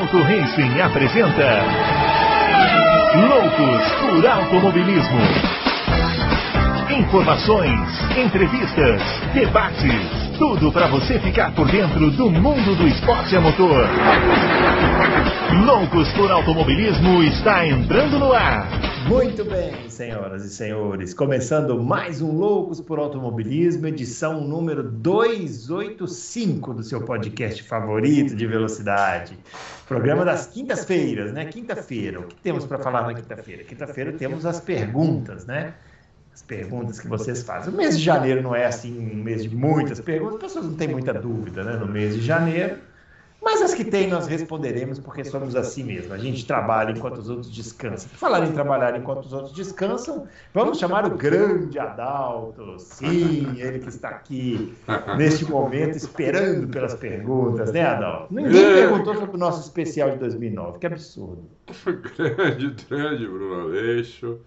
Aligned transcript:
Adalto 0.00 0.22
Racing 0.22 0.80
apresenta 0.80 1.62
Loucos 3.28 3.92
por 4.00 4.26
Automobilismo. 4.26 5.20
Informações, 6.98 8.16
entrevistas, 8.16 9.02
debates, 9.34 10.29
tudo 10.40 10.72
para 10.72 10.88
você 10.88 11.20
ficar 11.20 11.54
por 11.54 11.70
dentro 11.70 12.10
do 12.12 12.30
mundo 12.30 12.74
do 12.74 12.88
esporte 12.88 13.36
a 13.36 13.42
motor. 13.42 13.86
Loucos 15.66 16.10
por 16.14 16.30
Automobilismo 16.30 17.22
está 17.24 17.66
entrando 17.66 18.18
no 18.18 18.32
ar. 18.32 18.66
Muito 19.06 19.44
bem, 19.44 19.90
senhoras 19.90 20.42
e 20.42 20.48
senhores, 20.48 21.12
começando 21.12 21.78
mais 21.82 22.22
um 22.22 22.32
Loucos 22.32 22.80
por 22.80 22.98
Automobilismo, 22.98 23.86
edição 23.86 24.40
número 24.40 24.82
285 24.82 26.72
do 26.72 26.82
seu 26.82 27.04
podcast 27.04 27.62
favorito 27.64 28.34
de 28.34 28.46
velocidade. 28.46 29.38
Programa 29.86 30.24
das 30.24 30.46
quintas-feiras, 30.46 31.34
né? 31.34 31.44
Quinta-feira. 31.44 32.18
O 32.18 32.22
que 32.22 32.36
temos 32.36 32.64
para 32.64 32.78
falar 32.78 33.02
na 33.02 33.12
quinta-feira? 33.12 33.62
Quinta-feira 33.62 34.12
temos 34.12 34.46
as 34.46 34.58
perguntas, 34.58 35.44
né? 35.44 35.74
As 36.32 36.42
perguntas 36.42 37.00
que 37.00 37.08
vocês 37.08 37.42
fazem. 37.42 37.72
O 37.72 37.76
mês 37.76 37.98
de 37.98 38.04
janeiro 38.04 38.42
não 38.42 38.54
é 38.54 38.66
assim 38.66 38.96
um 38.98 39.22
mês 39.22 39.42
de 39.42 39.54
muitas 39.54 40.00
perguntas, 40.00 40.36
as 40.36 40.40
pessoas 40.40 40.66
não 40.66 40.74
têm 40.74 40.88
muita 40.88 41.12
dúvida, 41.12 41.64
né? 41.64 41.76
No 41.76 41.86
mês 41.86 42.14
de 42.14 42.22
janeiro. 42.22 42.78
Mas 43.42 43.62
as 43.62 43.74
que 43.74 43.84
tem 43.84 44.06
nós 44.08 44.26
responderemos 44.26 44.98
porque 44.98 45.24
somos 45.24 45.56
assim 45.56 45.82
mesmo. 45.82 46.12
A 46.12 46.18
gente 46.18 46.44
trabalha 46.44 46.90
enquanto 46.90 47.18
os 47.18 47.30
outros 47.30 47.50
descansam. 47.50 48.10
Falar 48.10 48.46
em 48.46 48.52
trabalhar 48.52 48.96
enquanto 48.98 49.24
os 49.24 49.32
outros 49.32 49.54
descansam, 49.54 50.28
vamos 50.52 50.78
chamar 50.78 51.06
o 51.06 51.16
grande 51.16 51.78
Adalto. 51.78 52.78
Sim, 52.78 53.58
ele 53.58 53.78
que 53.78 53.88
está 53.88 54.10
aqui 54.10 54.74
neste 55.16 55.46
momento 55.46 55.96
esperando 55.96 56.68
pelas 56.68 56.94
perguntas, 56.94 57.72
né, 57.72 57.82
Adalto? 57.82 58.32
Ninguém 58.32 58.74
perguntou 58.74 59.14
sobre 59.14 59.36
o 59.36 59.38
nosso 59.38 59.62
especial 59.62 60.10
de 60.10 60.18
2009. 60.18 60.78
Que 60.78 60.86
absurdo. 60.86 61.44
grande, 62.16 62.76
grande, 62.88 63.26
Bruno 63.26 63.62
Aleixo. 63.62 64.38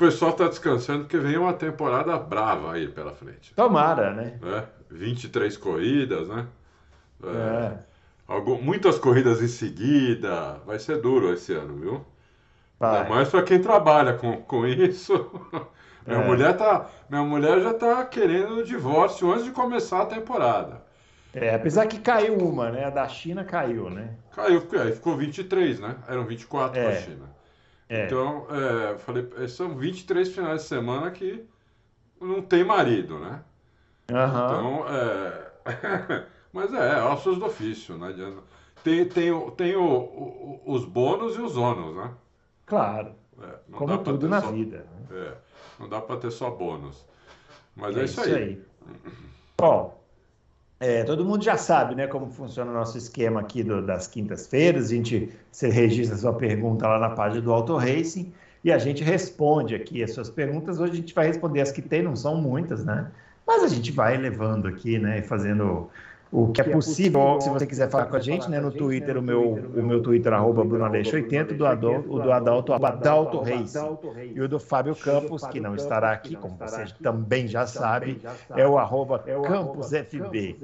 O 0.00 0.02
pessoal 0.02 0.30
está 0.30 0.48
descansando 0.48 1.00
porque 1.00 1.18
vem 1.18 1.36
uma 1.36 1.52
temporada 1.52 2.16
brava 2.16 2.72
aí 2.72 2.88
pela 2.88 3.12
frente. 3.12 3.54
Tomara, 3.54 4.14
né? 4.14 4.40
É, 4.42 4.64
23 4.90 5.58
corridas, 5.58 6.26
né? 6.26 6.46
É. 7.22 7.28
é. 7.28 7.78
Algum, 8.26 8.62
muitas 8.62 8.98
corridas 8.98 9.42
em 9.42 9.46
seguida. 9.46 10.58
Vai 10.64 10.78
ser 10.78 11.02
duro 11.02 11.30
esse 11.34 11.52
ano, 11.52 11.76
viu? 11.76 12.06
Vai. 12.78 13.06
mais 13.10 13.28
para 13.28 13.42
quem 13.42 13.60
trabalha 13.60 14.14
com, 14.14 14.38
com 14.38 14.66
isso. 14.66 15.12
minha, 16.06 16.20
é. 16.20 16.26
mulher 16.26 16.56
tá, 16.56 16.86
minha 17.10 17.22
mulher 17.22 17.60
já 17.60 17.74
tá 17.74 18.02
querendo 18.06 18.54
o 18.54 18.64
divórcio 18.64 19.30
antes 19.30 19.44
de 19.44 19.50
começar 19.50 20.00
a 20.00 20.06
temporada. 20.06 20.82
É, 21.34 21.54
apesar 21.54 21.86
que 21.86 21.98
caiu 21.98 22.38
uma, 22.38 22.70
né? 22.70 22.86
A 22.86 22.90
da 22.90 23.06
China 23.06 23.44
caiu, 23.44 23.90
né? 23.90 24.14
Caiu, 24.34 24.66
aí 24.82 24.92
ficou 24.92 25.14
23, 25.14 25.78
né? 25.78 25.96
Eram 26.08 26.24
24 26.24 26.80
é. 26.80 26.84
para 26.84 26.92
a 26.92 27.02
China. 27.02 27.39
É. 27.90 28.06
Então, 28.06 28.46
é, 28.48 28.98
falei, 28.98 29.28
é, 29.36 29.48
são 29.48 29.76
23 29.76 30.32
finais 30.32 30.62
de 30.62 30.68
semana 30.68 31.10
que 31.10 31.44
não 32.20 32.40
tem 32.40 32.62
marido, 32.62 33.18
né? 33.18 33.42
Uhum. 34.08 34.26
Então, 34.26 34.84
é. 34.88 35.50
Mas 36.52 36.72
é, 36.72 37.02
ossos 37.02 37.38
do 37.38 37.46
ofício, 37.46 37.98
não 37.98 38.06
adianta. 38.06 38.42
Tem, 38.84 39.04
tem, 39.08 39.50
tem 39.52 39.74
o, 39.76 39.84
o, 39.84 40.62
os 40.66 40.84
bônus 40.84 41.36
e 41.36 41.40
os 41.40 41.56
ônus, 41.56 41.96
né? 41.96 42.12
Claro. 42.64 43.12
É, 43.42 43.58
como 43.72 43.98
tudo 43.98 44.28
na 44.28 44.40
só, 44.40 44.52
vida. 44.52 44.78
Né? 44.78 45.06
É, 45.10 45.34
não 45.80 45.88
dá 45.88 46.00
para 46.00 46.16
ter 46.16 46.30
só 46.30 46.48
bônus. 46.48 47.04
Mas 47.74 47.96
é, 47.96 48.00
é 48.00 48.04
isso 48.04 48.20
aí. 48.20 48.34
aí. 48.34 48.62
Bom, 49.58 49.99
é, 50.80 51.04
todo 51.04 51.26
mundo 51.26 51.44
já 51.44 51.58
sabe 51.58 51.94
né, 51.94 52.06
como 52.06 52.30
funciona 52.30 52.70
o 52.70 52.74
nosso 52.74 52.96
esquema 52.96 53.40
aqui 53.40 53.62
do, 53.62 53.84
das 53.84 54.06
quintas-feiras. 54.06 54.86
A 54.86 54.94
gente 54.94 55.30
você 55.52 55.68
registra 55.68 56.16
sua 56.16 56.32
pergunta 56.32 56.88
lá 56.88 56.98
na 56.98 57.10
página 57.10 57.42
do 57.42 57.52
Auto 57.52 57.76
Racing 57.76 58.32
e 58.64 58.72
a 58.72 58.78
gente 58.78 59.04
responde 59.04 59.74
aqui 59.74 60.02
as 60.02 60.12
suas 60.12 60.30
perguntas. 60.30 60.80
Hoje 60.80 60.92
a 60.92 60.96
gente 60.96 61.14
vai 61.14 61.26
responder 61.26 61.60
as 61.60 61.70
que 61.70 61.82
tem, 61.82 62.02
não 62.02 62.16
são 62.16 62.34
muitas, 62.36 62.82
né? 62.82 63.10
Mas 63.46 63.62
a 63.62 63.68
gente 63.68 63.92
vai 63.92 64.16
levando 64.16 64.66
aqui, 64.66 64.98
né? 64.98 65.20
Fazendo 65.20 65.90
o 66.32 66.48
que 66.52 66.60
é 66.60 66.64
possível, 66.64 67.40
se 67.40 67.50
você 67.50 67.66
quiser 67.66 67.90
falar 67.90 68.06
com 68.06 68.16
a 68.16 68.20
gente, 68.20 68.48
né, 68.48 68.60
no 68.60 68.70
Twitter, 68.70 69.16
o 69.16 69.22
meu, 69.22 69.54
o 69.54 69.82
meu 69.82 70.00
Twitter, 70.00 70.32
arroba 70.32 70.64
BrunoAleixo80, 70.64 71.56
do 71.56 71.66
Adalto, 71.66 72.12
o 72.12 72.20
do 72.20 72.30
Adalto, 72.32 72.72
Adalto 72.72 73.40
Reis, 73.40 73.74
e 74.32 74.40
o 74.40 74.48
do 74.48 74.60
Fábio 74.60 74.94
Campos, 74.94 75.44
que 75.46 75.58
não 75.58 75.74
estará 75.74 76.12
aqui, 76.12 76.36
como 76.36 76.56
você 76.56 76.84
também 77.02 77.48
já 77.48 77.66
sabe, 77.66 78.20
é 78.56 78.66
o 78.66 78.78
arroba 78.78 79.18
CampusFB. 79.18 80.56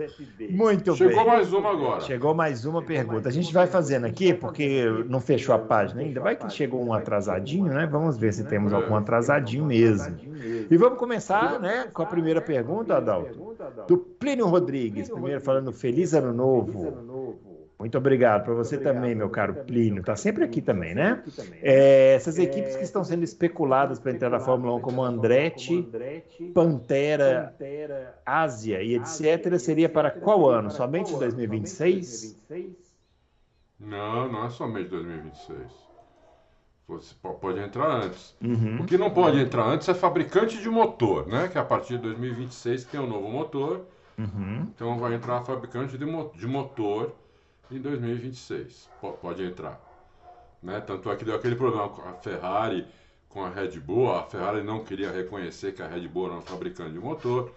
Muito 0.51 0.97
bem. 0.97 1.09
Chegou 1.09 1.27
mais 1.27 1.53
uma 1.53 1.71
agora. 1.71 2.01
Chegou 2.01 2.35
mais 2.35 2.65
uma 2.65 2.83
pergunta. 2.83 3.29
A 3.29 3.33
gente 3.33 3.53
vai 3.53 3.67
fazendo 3.67 4.07
aqui, 4.07 4.33
porque 4.33 4.85
não 5.09 5.21
fechou 5.21 5.55
a 5.55 5.59
página 5.59 6.03
ainda, 6.03 6.21
vai 6.21 6.37
que 6.37 6.49
chegou 6.49 6.85
um 6.85 6.93
atrasadinho, 6.93 7.73
né? 7.73 7.89
Vamos 7.91 8.17
ver 8.17 8.33
se 8.33 8.45
temos 8.45 8.73
algum 8.73 8.95
atrasadinho 8.95 9.65
mesmo. 9.65 10.17
E 10.71 10.77
vamos 10.77 10.99
começar, 10.99 11.59
né, 11.59 11.89
com 11.93 12.03
a 12.03 12.07
primeira 12.07 12.41
pergunta, 12.41 12.97
Adalto, 12.97 13.57
do 13.89 13.97
Plínio 13.97 14.47
Rodrigues, 14.47 15.09
primeiro 15.09 15.41
falando 15.41 15.56
falando 15.57 15.73
Feliz 15.73 16.13
Ano 16.13 16.33
Novo. 16.33 17.39
Muito 17.79 17.99
obrigado 17.99 18.45
para 18.45 18.55
você 18.55 18.77
obrigado, 18.77 18.95
também, 18.95 19.15
meu 19.15 19.29
caro 19.29 19.55
Plínio. 19.67 20.01
Está 20.01 20.17
sempre 20.17 20.45
aqui 20.45 20.63
também, 20.63 20.95
né? 20.95 21.23
É, 21.63 22.15
essas 22.15 22.39
equipes 22.39 22.75
que 22.75 22.85
estão 22.85 23.05
sendo 23.05 23.23
especuladas 23.23 23.99
para 23.99 24.13
entrar 24.13 24.31
na 24.31 24.41
Fórmula 24.41 24.75
1, 24.77 24.81
como 24.81 25.03
Andretti, 25.03 25.87
Pantera, 26.55 27.55
Ásia 28.25 28.83
e 28.83 28.95
etc., 28.95 29.59
seria 29.59 29.89
para 29.91 30.11
qual 30.11 30.49
ano? 30.49 30.71
Somente 30.71 31.15
2026? 31.15 32.37
Não, 33.79 34.33
não 34.33 34.47
é 34.47 34.51
somente 34.51 34.89
2026. 34.89 35.87
Você 36.89 37.15
pode 37.21 37.59
entrar 37.59 38.05
antes. 38.05 38.35
Uhum. 38.41 38.81
O 38.81 38.87
que 38.87 38.97
não 38.97 39.11
pode 39.11 39.39
entrar 39.39 39.67
antes 39.67 39.89
é 39.89 39.93
fabricante 39.93 40.63
de 40.63 40.71
motor, 40.71 41.27
né? 41.27 41.49
Que 41.49 41.59
a 41.59 41.65
partir 41.65 41.97
de 41.97 42.05
2026 42.05 42.85
tem 42.85 43.01
um 43.01 43.07
novo 43.07 43.29
motor 43.29 43.87
Uhum. 44.19 44.67
Então 44.75 44.99
vai 44.99 45.15
entrar 45.15 45.45
fabricante 45.45 45.99
de, 45.99 46.07
mo 46.07 46.33
de 46.35 46.47
motor 46.47 47.15
em 47.71 47.79
2026. 47.79 48.89
P 49.01 49.13
pode 49.21 49.45
entrar. 49.45 49.81
Né? 50.63 50.81
Tanto 50.81 51.11
é 51.11 51.17
que 51.17 51.25
deu 51.25 51.35
aquele 51.35 51.57
problema 51.57 51.89
com 51.89 52.03
a 52.09 52.13
Ferrari, 52.15 52.87
com 53.29 53.45
a 53.45 53.51
Red 53.51 53.79
Bull. 53.81 54.15
A 54.15 54.23
Ferrari 54.25 54.63
não 54.63 54.83
queria 54.83 55.11
reconhecer 55.11 55.73
que 55.73 55.83
a 55.83 55.87
Red 55.87 56.09
Bull 56.09 56.27
era 56.27 56.37
um 56.37 56.43
fabricante 56.43 56.93
de 56.93 56.99
motor, 56.99 57.53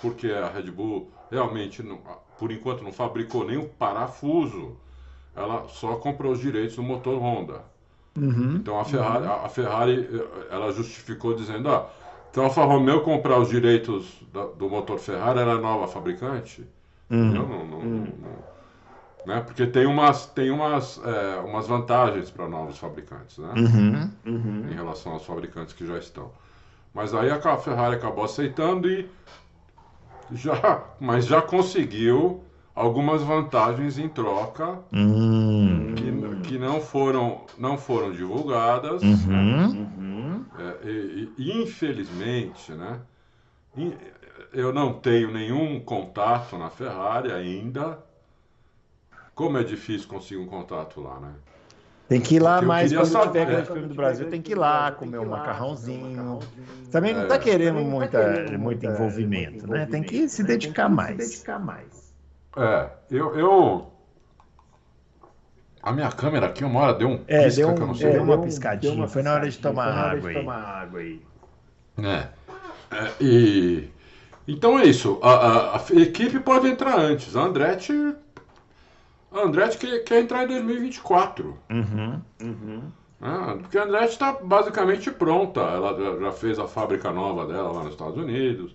porque 0.00 0.30
a 0.30 0.48
Red 0.48 0.70
Bull 0.70 1.10
realmente, 1.30 1.82
não, 1.82 1.98
por 2.38 2.50
enquanto, 2.50 2.82
não 2.82 2.92
fabricou 2.92 3.44
nenhum 3.44 3.68
parafuso. 3.68 4.76
Ela 5.36 5.68
só 5.68 5.96
comprou 5.96 6.32
os 6.32 6.40
direitos 6.40 6.76
do 6.76 6.82
motor 6.82 7.20
Honda. 7.20 7.62
Uhum. 8.16 8.56
Então 8.56 8.80
a 8.80 8.84
Ferrari, 8.84 9.24
uhum. 9.24 9.32
a 9.44 9.48
Ferrari, 9.48 10.08
ela 10.50 10.72
justificou 10.72 11.34
dizendo, 11.34 11.68
ah, 11.68 11.88
então 12.30 12.44
a 12.44 12.46
Alfa 12.46 12.64
Romeo 12.64 13.00
comprar 13.02 13.38
os 13.38 13.48
direitos 13.48 14.22
do, 14.32 14.48
do 14.48 14.68
motor 14.68 14.98
Ferrari 14.98 15.40
era 15.40 15.58
nova 15.58 15.86
fabricante? 15.88 16.66
Uhum. 17.10 17.34
Eu 17.34 17.48
não, 17.48 17.66
não, 17.66 17.78
uhum. 17.78 18.12
não, 18.20 19.34
né? 19.34 19.40
Porque 19.40 19.66
tem 19.66 19.86
umas, 19.86 20.26
tem 20.26 20.50
umas, 20.50 21.00
é, 21.04 21.36
umas 21.40 21.66
vantagens 21.66 22.30
para 22.30 22.48
novos 22.48 22.78
fabricantes, 22.78 23.38
né? 23.38 23.52
Uhum. 23.56 24.10
Uhum. 24.26 24.68
Em 24.70 24.74
relação 24.74 25.12
aos 25.12 25.24
fabricantes 25.24 25.74
que 25.74 25.86
já 25.86 25.98
estão. 25.98 26.30
Mas 26.94 27.14
aí 27.14 27.30
a 27.30 27.56
Ferrari 27.56 27.96
acabou 27.96 28.24
aceitando 28.24 28.90
e 28.90 29.08
já, 30.32 30.82
mas 31.00 31.26
já 31.26 31.40
conseguiu 31.40 32.42
algumas 32.74 33.22
vantagens 33.22 33.98
em 33.98 34.08
troca 34.08 34.78
hum. 34.92 35.94
que, 35.96 36.48
que 36.48 36.58
não 36.58 36.80
foram 36.80 37.42
não 37.58 37.76
foram 37.76 38.12
divulgadas. 38.12 39.02
Uhum. 39.02 39.26
Né? 39.26 39.88
É, 40.58 40.88
e, 40.88 41.32
e, 41.38 41.62
infelizmente, 41.62 42.72
né, 42.72 43.00
eu 44.52 44.72
não 44.72 44.92
tenho 44.94 45.30
nenhum 45.30 45.78
contato 45.80 46.56
na 46.58 46.70
Ferrari 46.70 47.32
ainda. 47.32 47.98
Como 49.34 49.56
é 49.56 49.62
difícil 49.62 50.08
conseguir 50.08 50.40
um 50.40 50.46
contato 50.46 51.00
lá, 51.00 51.20
né? 51.20 51.32
Tem 52.08 52.20
que 52.20 52.36
ir 52.36 52.40
lá 52.40 52.62
mais 52.62 52.90
quando 52.90 53.06
saber, 53.06 53.46
tiver 53.46 53.66
Grande 53.66 53.88
do 53.88 53.94
Brasil, 53.94 54.30
tem 54.30 54.40
que 54.40 54.52
ir 54.52 54.54
lá 54.54 54.90
comer 54.92 55.18
um 55.18 55.26
macarrãozinho. 55.26 56.38
Também 56.90 57.12
não 57.14 57.24
está 57.24 57.34
é. 57.34 57.38
querendo 57.38 57.80
muita, 57.80 58.46
muito 58.58 58.86
envolvimento, 58.86 59.66
né? 59.70 59.86
Tem 59.86 60.02
que 60.02 60.26
se 60.28 60.42
dedicar 60.42 60.88
mais. 60.88 61.44
É, 62.56 62.90
eu, 63.10 63.36
eu 63.36 63.92
a 65.82 65.92
minha 65.92 66.10
câmera 66.10 66.46
aqui 66.46 66.64
uma 66.64 66.80
hora 66.80 66.94
deu 66.94 67.08
um 67.08 67.24
é, 67.26 67.44
pisca 67.44 67.60
deu 67.60 67.68
um, 67.70 67.74
que 67.74 67.82
eu 67.82 67.86
não 67.86 67.94
sei. 67.94 68.08
É, 68.08 68.12
deu 68.12 68.22
uma 68.22 68.38
piscadinha, 68.42 68.92
uma 68.94 69.08
foi 69.08 69.22
na 69.22 69.34
hora 69.34 69.48
de 69.48 69.58
tomar 69.58 69.86
água, 69.86 70.32
de 70.32 70.38
tomar 70.38 70.56
água 70.56 71.00
aí. 71.00 71.22
É. 71.98 72.28
é. 72.96 73.12
e 73.20 73.88
então 74.46 74.78
é 74.78 74.86
isso. 74.86 75.18
A, 75.22 75.30
a, 75.30 75.76
a, 75.76 75.82
equipe 76.00 76.40
pode 76.40 76.68
entrar 76.68 76.98
antes. 76.98 77.36
A 77.36 77.42
Andretti 77.42 77.92
a 79.30 79.40
Andretti 79.40 79.78
quer, 79.78 79.98
quer 80.04 80.20
entrar 80.22 80.44
em 80.44 80.48
2024. 80.48 81.58
Uhum, 81.70 82.22
uhum. 82.42 82.82
É, 83.20 83.54
porque 83.58 83.76
a 83.76 83.84
Andretti 83.84 84.12
está 84.12 84.32
basicamente 84.32 85.10
pronta. 85.10 85.60
Ela 85.60 86.18
já 86.20 86.32
fez 86.32 86.58
a 86.58 86.66
fábrica 86.66 87.12
nova 87.12 87.46
dela 87.46 87.72
lá 87.72 87.82
nos 87.82 87.92
Estados 87.92 88.16
Unidos, 88.16 88.74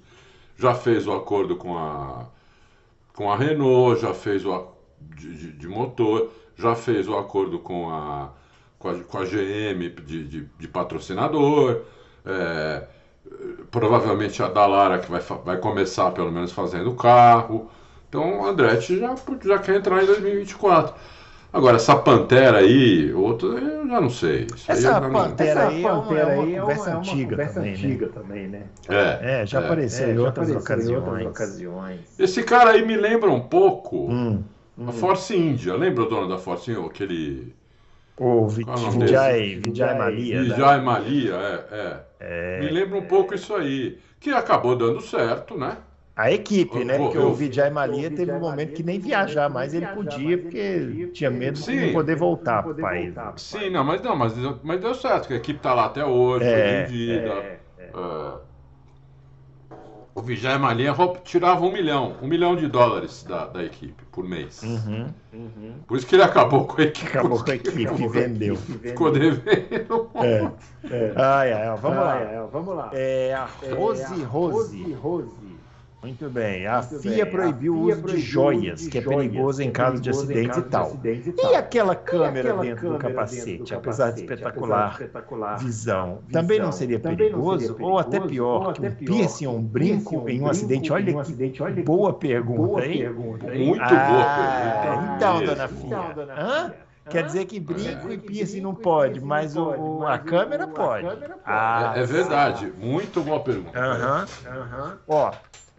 já 0.57 0.75
fez 0.75 1.07
o 1.07 1.13
acordo 1.13 1.55
com 1.55 1.77
a 1.77 2.25
com 3.13 3.31
a 3.31 3.35
Renault, 3.37 4.01
já 4.01 4.13
fez 4.13 4.43
o 4.45 4.72
de, 5.15 5.35
de, 5.35 5.51
de 5.53 5.67
motor, 5.67 6.31
já 6.55 6.75
fez 6.75 7.07
o 7.07 7.17
acordo 7.17 7.59
com 7.59 7.89
a, 7.89 8.31
com 8.79 8.89
a, 8.89 8.99
com 8.99 9.17
a 9.17 9.25
GM 9.25 9.89
de, 10.05 10.27
de, 10.27 10.49
de 10.57 10.67
patrocinador. 10.67 11.81
É, 12.25 12.83
provavelmente 13.71 14.41
a 14.43 14.47
Dallara 14.47 14.99
que 14.99 15.09
vai, 15.09 15.21
vai 15.43 15.57
começar 15.57 16.11
pelo 16.11 16.31
menos 16.31 16.51
fazendo 16.51 16.91
o 16.91 16.95
carro. 16.95 17.69
Então 18.09 18.41
o 18.41 18.45
Andretti 18.45 18.99
já, 18.99 19.15
já 19.43 19.59
quer 19.59 19.77
entrar 19.77 20.03
em 20.03 20.05
2024. 20.05 20.93
Agora, 21.51 21.75
essa 21.75 21.95
Pantera 21.95 22.57
aí, 22.57 23.13
outro, 23.13 23.55
eu 23.59 23.87
já 23.87 24.01
não 24.01 24.09
sei. 24.09 24.47
Isso 24.55 24.71
essa 24.71 24.97
aí 24.97 25.11
Pantera 25.11 25.67
aí, 25.67 25.85
essa 25.85 25.95
pantera 25.95 26.21
é, 26.21 26.35
uma, 26.35 26.49
é 26.49 26.55
uma 26.55 26.61
conversa, 26.61 26.89
é 26.89 26.93
uma 26.93 26.99
antiga, 26.99 27.29
conversa 27.29 27.53
também, 27.53 27.73
antiga 27.73 28.05
né? 28.07 28.11
também, 28.11 28.47
né? 28.47 28.63
É, 28.89 29.41
é 29.41 29.45
já 29.45 29.61
é, 29.61 29.65
apareceu, 29.65 30.07
é, 30.07 30.11
em, 30.11 30.17
outras 30.17 30.49
apareceu 30.49 30.59
ocasiões. 30.59 31.03
em 31.03 31.25
outras 31.25 31.27
ocasiões. 31.27 31.99
Esse 32.17 32.41
cara 32.41 32.71
aí 32.71 32.83
me 32.83 32.97
lembra 32.97 33.29
um 33.29 33.39
pouco 33.39 34.09
hum, 34.09 34.43
a 34.87 34.91
Force 34.91 35.35
India. 35.35 35.75
Lembra 35.75 36.03
o 36.03 36.09
dono 36.09 36.27
da 36.27 36.37
Force 36.37 36.71
India? 36.71 36.85
Aquele... 36.85 37.53
O 38.17 38.47
Vijay, 38.47 39.59
Vijay 39.65 39.97
Malia. 39.97 40.43
Vijay 40.43 40.81
Malia, 40.81 41.33
é, 41.33 41.65
é. 41.71 41.99
é. 42.19 42.59
Me 42.59 42.69
lembra 42.69 42.99
um 42.99 43.05
pouco 43.05 43.33
isso 43.33 43.55
aí. 43.55 43.97
Que 44.19 44.29
acabou 44.29 44.75
dando 44.75 45.01
certo, 45.01 45.57
né? 45.57 45.77
A 46.15 46.31
equipe, 46.31 46.85
né? 46.85 46.95
Porque 46.97 47.17
o 47.17 47.33
Vijay 47.33 47.71
Malia 47.71 48.11
teve 48.11 48.31
um 48.31 48.39
momento 48.39 48.73
que 48.73 48.83
nem 48.83 48.99
viajar 48.99 49.49
mais 49.49 49.73
ele 49.73 49.87
podia, 49.87 50.37
porque 50.37 51.09
tinha 51.11 51.31
medo 51.31 51.59
de 51.59 51.87
não 51.87 51.91
poder 51.91 52.15
voltar 52.15 52.61
para 52.61 52.71
o 52.71 52.75
país. 52.75 53.15
Sim, 53.37 53.71
não, 53.71 53.83
mas 53.83 53.99
não, 54.03 54.15
mas, 54.15 54.33
mas 54.61 54.79
deu 54.79 54.93
certo, 54.93 55.27
que 55.27 55.33
a 55.33 55.37
equipe 55.37 55.57
está 55.57 55.73
lá 55.73 55.85
até 55.85 56.05
hoje, 56.05 56.45
é, 56.45 56.83
vendida. 56.83 57.29
É, 57.33 57.59
é. 57.79 57.89
O 60.15 60.21
Vijay 60.21 60.59
Malia 60.59 60.93
tirava 61.23 61.65
um 61.65 61.71
milhão, 61.71 62.15
um 62.21 62.27
milhão 62.27 62.55
de 62.55 62.67
dólares 62.67 63.23
da, 63.23 63.47
da 63.47 63.63
equipe 63.63 64.03
por 64.11 64.23
mês. 64.23 64.61
Uhum, 64.61 65.11
uhum. 65.33 65.73
Por 65.87 65.97
isso 65.97 66.05
que 66.05 66.15
ele 66.15 66.21
acabou 66.21 66.65
com 66.65 66.79
a 66.79 66.85
equipe. 66.85 67.07
Acabou 67.07 67.43
com 67.43 67.49
a 67.49 67.55
equipe 67.55 67.81
e 67.81 68.07
vendeu. 68.07 68.55
Ficou 68.55 69.11
devendo. 69.11 70.11
É, 70.15 70.51
é. 70.91 71.13
Ai, 71.17 71.51
ai, 71.51 71.77
vamos, 71.77 71.97
lá. 71.97 72.47
vamos 72.51 72.75
lá. 72.75 72.89
É 72.93 73.33
a 73.33 73.45
Rose 73.75 74.03
é 74.03 74.23
Rose. 74.25 74.93
Rose. 74.93 75.35
Muito 76.03 76.29
bem. 76.29 76.67
A 76.67 76.81
Muito 76.81 76.99
FIA 76.99 77.23
bem. 77.23 77.33
proibiu 77.33 77.75
o 77.75 77.79
uso 77.79 78.03
de 78.03 78.17
joias, 78.19 78.81
de 78.81 78.89
que 78.89 78.97
é 78.97 79.01
perigoso 79.01 79.63
em 79.63 79.71
caso 79.71 80.01
de 80.01 80.09
acidentes 80.09 80.57
e 80.57 80.63
tal. 80.63 80.99
E 81.05 81.55
aquela 81.55 81.95
câmera, 81.95 82.49
aquela 82.49 82.61
dentro, 82.61 82.81
câmera 82.81 82.97
do 82.97 83.01
capacete, 83.01 83.45
dentro 83.45 83.63
do 83.63 83.69
capacete, 83.69 83.73
apesar 83.73 84.11
de 84.11 84.19
espetacular, 84.19 84.91
espetacular 84.91 85.57
visão, 85.57 86.19
visão, 86.25 86.41
também 86.41 86.59
não 86.59 86.71
seria 86.73 86.99
perigoso? 86.99 87.67
Não 87.69 87.75
seria 87.75 87.87
ou 87.87 87.97
até 87.97 88.19
pior, 88.19 88.63
ou 88.63 88.69
até 88.69 88.89
que 88.91 89.03
um 89.03 89.05
piercing 89.05 89.45
ou 89.45 89.55
um 89.55 89.63
brinco 89.63 90.27
em 90.27 90.41
um 90.41 90.47
acidente? 90.47 90.91
Olha, 90.91 91.15
um 91.15 91.19
acidente, 91.19 91.63
olha 91.63 91.73
que 91.73 91.83
boa 91.83 92.13
pergunta, 92.13 92.61
boa 92.61 92.85
hein? 92.85 92.99
Pergunta, 92.99 93.55
hein? 93.55 93.65
Muito 93.65 93.81
ah, 93.81 94.09
boa 94.11 94.25
pergunta. 94.35 95.15
Então, 95.15 95.45
dona 95.45 95.67
FIA. 95.69 95.85
Então, 95.85 96.13
dona 96.13 96.33
Hã? 96.33 96.73
Quer 97.09 97.23
dizer 97.23 97.45
que 97.45 97.59
brinco 97.59 98.11
e 98.11 98.17
piercing 98.17 98.61
não 98.61 98.73
pode, 98.73 99.21
mas 99.21 99.55
o, 99.55 100.05
a 100.05 100.17
câmera 100.17 100.67
pode. 100.67 101.07
Ah, 101.45 101.93
é, 101.95 101.99
é 101.99 102.05
verdade. 102.05 102.73
Muito 102.77 103.21
boa 103.21 103.41
pergunta. 103.41 103.77
Aham, 103.77 104.25
aham. 104.47 104.99
Ó, 105.07 105.31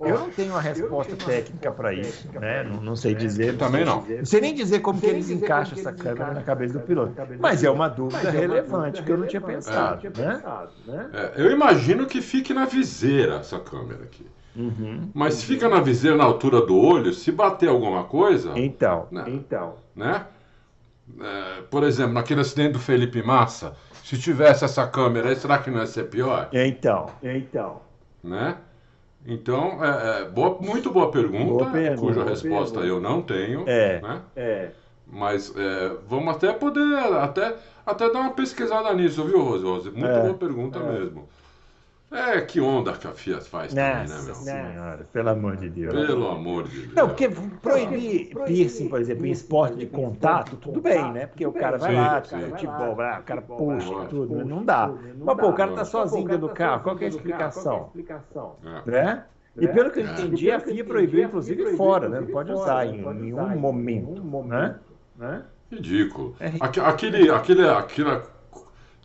eu 0.07 0.19
não 0.19 0.31
tenho 0.31 0.53
uma 0.53 0.61
resposta 0.61 1.17
técnica 1.17 1.71
para 1.71 1.93
isso, 1.93 2.29
né? 2.33 2.63
Não, 2.63 2.81
não, 2.81 2.97
sei 2.97 3.15
dizer. 3.15 3.57
Também 3.57 3.85
não. 3.85 4.03
Não 4.03 4.25
sei 4.25 4.41
nem 4.41 4.55
dizer 4.55 4.81
como 4.81 5.01
que 5.01 5.07
eles 5.07 5.31
encaixam 5.31 5.79
essa 5.79 5.93
câmera 5.93 6.35
na 6.35 6.43
cabeça 6.43 6.75
do 6.75 6.81
piloto. 6.81 7.15
Mas 7.39 7.65
é 7.65 7.71
uma 7.71 7.89
dúvida 7.89 8.31
relevante 8.31 9.03
que 9.03 9.11
eu 9.11 9.19
não 9.19 9.27
tinha 9.27 9.41
pensado, 9.41 10.03
né? 10.17 10.41
né? 10.87 11.11
É, 11.13 11.33
eu 11.37 11.51
imagino 11.51 12.07
que 12.07 12.21
fique 12.21 12.53
na 12.53 12.65
viseira 12.65 13.37
essa 13.37 13.59
câmera 13.59 14.05
aqui. 14.05 14.27
Uhum. 14.57 15.11
Mas 15.13 15.35
se 15.35 15.47
fica 15.47 15.69
na 15.69 15.81
viseira 15.81 16.17
na 16.17 16.25
altura 16.25 16.65
do 16.65 16.77
olho, 16.77 17.13
se 17.13 17.33
bater 17.33 17.69
alguma 17.69 18.05
coisa. 18.05 18.53
Então. 18.57 19.09
Né? 19.11 19.25
Então. 19.29 19.75
Né? 19.95 20.25
É, 21.21 21.63
por 21.63 21.83
exemplo, 21.83 22.13
naquele 22.13 22.41
acidente 22.41 22.73
do 22.73 22.79
Felipe 22.79 23.23
Massa, 23.23 23.75
se 24.05 24.19
tivesse 24.19 24.65
essa 24.65 24.87
câmera 24.87 25.31
aí, 25.31 25.37
será 25.37 25.59
que 25.59 25.71
não 25.71 25.81
ia 25.81 25.87
ser 25.87 26.05
pior? 26.05 26.49
Então. 26.53 27.11
Então. 27.23 27.81
Né? 28.23 28.57
Então, 29.27 29.83
é, 29.83 30.23
é, 30.23 30.25
boa, 30.27 30.59
muito 30.61 30.91
boa 30.91 31.11
pergunta, 31.11 31.65
boa 31.65 31.71
pergunta 31.71 32.01
cuja 32.01 32.21
boa 32.21 32.31
resposta 32.31 32.81
pergunta. 32.81 32.87
eu 32.87 33.01
não 33.01 33.23
tenho. 33.23 33.65
É. 33.67 34.01
Né? 34.01 34.21
é. 34.37 34.71
Mas 35.07 35.55
é, 35.57 35.97
vamos 36.09 36.35
até 36.35 36.53
poder 36.53 36.97
até, 37.19 37.55
até 37.87 38.11
dar 38.11 38.21
uma 38.21 38.33
pesquisada 38.33 38.93
nisso, 38.95 39.25
viu, 39.25 39.43
Rose? 39.43 39.65
Rose? 39.65 39.91
Muito 39.91 40.07
é. 40.07 40.23
boa 40.23 40.35
pergunta 40.35 40.79
é. 40.79 40.93
mesmo. 40.93 41.29
É, 42.15 42.41
que 42.43 42.61
onda 42.61 42.93
que 42.93 43.09
a 43.09 43.11
Fiat 43.11 43.45
faz 43.49 43.75
Nossa 43.75 43.91
também, 43.91 44.07
né, 44.07 44.25
meu? 44.25 44.35
senhora, 44.37 45.09
pelo 45.13 45.29
amor 45.31 45.57
de 45.57 45.69
Deus. 45.69 45.93
Pelo 45.93 46.29
amor 46.29 46.69
de 46.69 46.83
Deus. 46.83 46.95
Não, 46.95 47.09
porque 47.09 47.29
proibir 47.61 48.33
piercing, 48.47 48.89
por 48.89 49.01
exemplo, 49.01 49.27
em 49.27 49.33
esporte 49.33 49.77
de 49.77 49.87
contato, 49.87 50.55
tudo 50.57 50.81
bem, 50.81 51.13
né? 51.13 51.27
Porque 51.27 51.45
o 51.45 51.53
cara 51.53 51.77
vai 51.77 51.93
lá, 51.93 52.23
sim. 52.23 52.41
futebol, 52.51 52.95
vai 52.95 53.11
lá, 53.11 53.19
o 53.19 53.23
cara 53.25 53.43
puxa 53.43 54.05
tudo, 54.09 54.45
não 54.45 54.65
dá. 54.65 54.93
Mas, 55.19 55.37
pô, 55.37 55.49
o 55.49 55.55
cara 55.55 55.73
tá 55.73 55.85
sozinho 55.85 56.29
dentro 56.29 56.47
do 56.47 56.55
carro, 56.55 56.85
qual 56.85 56.97
que 56.97 57.03
é 57.03 57.09
a 57.09 57.11
explicação? 57.11 57.91
É. 58.65 58.91
Né? 58.91 59.25
E 59.57 59.67
pelo 59.67 59.91
que 59.91 60.01
eu 60.01 60.05
entendi, 60.05 60.51
a 60.53 60.61
FIA 60.61 60.85
proibiu, 60.85 61.25
inclusive, 61.25 61.77
fora, 61.77 62.09
né? 62.09 62.21
Não 62.21 62.29
pode 62.29 62.53
usar 62.53 62.87
em 62.87 63.03
nenhum 63.15 63.57
momento, 63.57 64.23
né? 64.37 64.77
Ridículo. 65.71 66.37
É 66.39 66.53
aquele, 66.61 67.29
aquele, 67.31 67.69
aquele 67.69 68.21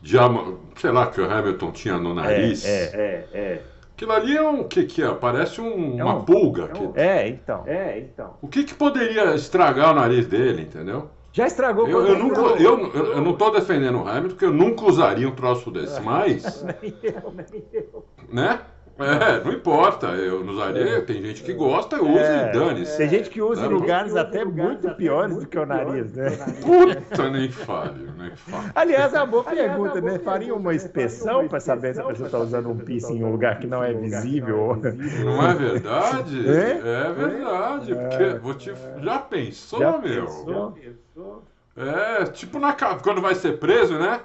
diama, 0.01 0.57
sei 0.75 0.91
lá, 0.91 1.07
que 1.07 1.21
o 1.21 1.31
Hamilton 1.31 1.71
tinha 1.71 1.97
no 1.97 2.13
nariz. 2.13 2.65
É, 2.65 2.83
é, 2.93 3.27
é. 3.33 3.61
Aquilo 3.93 4.13
ali 4.13 4.37
é 4.37 4.41
um. 4.41 4.63
que, 4.63 4.85
que 4.85 5.03
é? 5.03 5.13
Parece 5.13 5.59
um, 5.59 5.99
é 5.99 6.03
uma 6.03 6.23
pulga. 6.23 6.69
É, 6.73 6.79
um, 6.79 6.93
é, 6.95 7.27
então. 7.27 7.63
É, 7.67 7.99
então. 7.99 8.37
O 8.41 8.47
que, 8.47 8.63
que 8.63 8.73
poderia 8.73 9.35
estragar 9.35 9.91
o 9.91 9.95
nariz 9.95 10.25
dele, 10.25 10.61
entendeu? 10.61 11.09
Já 11.31 11.45
estragou 11.45 11.87
eu, 11.87 12.07
eu, 12.07 12.17
nunca, 12.17 12.39
eu, 12.39 12.91
eu, 12.91 13.21
não 13.21 13.31
estou 13.31 13.51
defendendo 13.51 13.99
o 13.99 14.07
Hamilton, 14.07 14.29
porque 14.29 14.45
eu 14.45 14.53
nunca 14.53 14.85
usaria 14.85 15.27
um 15.27 15.35
troço 15.35 15.69
desse, 15.69 15.99
mas. 16.01 16.63
nem 16.63 16.95
eu, 17.03 17.33
nem 17.51 17.63
eu. 17.71 18.05
Né? 18.31 18.59
É, 18.99 19.43
não 19.43 19.53
importa. 19.53 20.07
Eu 20.07 20.43
não 20.43 20.53
usaria. 20.53 20.97
É. 20.97 21.01
Tem 21.01 21.21
gente 21.21 21.43
que 21.43 21.53
gosta, 21.53 22.01
usa 22.01 22.19
é, 22.19 22.49
e 22.49 22.51
dane-se. 22.51 22.97
Tem 22.97 23.09
gente 23.09 23.29
que 23.29 23.41
usa 23.41 23.65
em 23.65 23.69
lugares 23.69 24.15
até 24.15 24.43
muito 24.43 24.89
piores 24.95 25.37
do 25.37 25.47
que 25.47 25.57
o 25.57 25.65
nariz, 25.65 26.13
né? 26.13 26.29
Puta, 26.61 27.29
nem 27.29 27.49
fale, 27.51 28.09
nem 28.17 28.35
fale. 28.35 28.71
Aliás, 28.75 29.13
é 29.13 29.17
uma 29.17 29.25
boa 29.25 29.43
pergunta, 29.43 30.01
né? 30.01 30.19
Faria 30.19 30.53
uma 30.53 30.73
inspeção 30.73 31.47
para 31.47 31.59
saber 31.59 31.93
se 31.93 32.01
a 32.01 32.05
pessoa 32.05 32.27
está 32.27 32.39
usando 32.39 32.69
um 32.69 32.77
piercing 32.77 33.19
em 33.19 33.23
um 33.23 33.31
lugar 33.31 33.59
que 33.59 33.67
não 33.67 33.83
é 33.83 33.93
visível? 33.93 34.79
Não 35.23 35.49
é 35.49 35.53
verdade? 35.53 36.39
É, 36.49 37.07
é 37.07 37.13
verdade. 37.13 37.95
Porque 37.95 38.23
é. 38.23 38.37
vou 38.37 38.53
te... 38.53 38.73
Já 39.01 39.19
pensou, 39.19 39.79
Já 39.79 39.97
meu? 39.97 40.25
Pensou? 40.25 41.43
É, 41.77 42.25
tipo 42.25 42.59
na... 42.59 42.73
quando 42.73 43.21
vai 43.21 43.35
ser 43.35 43.57
preso, 43.57 43.97
né? 43.97 44.19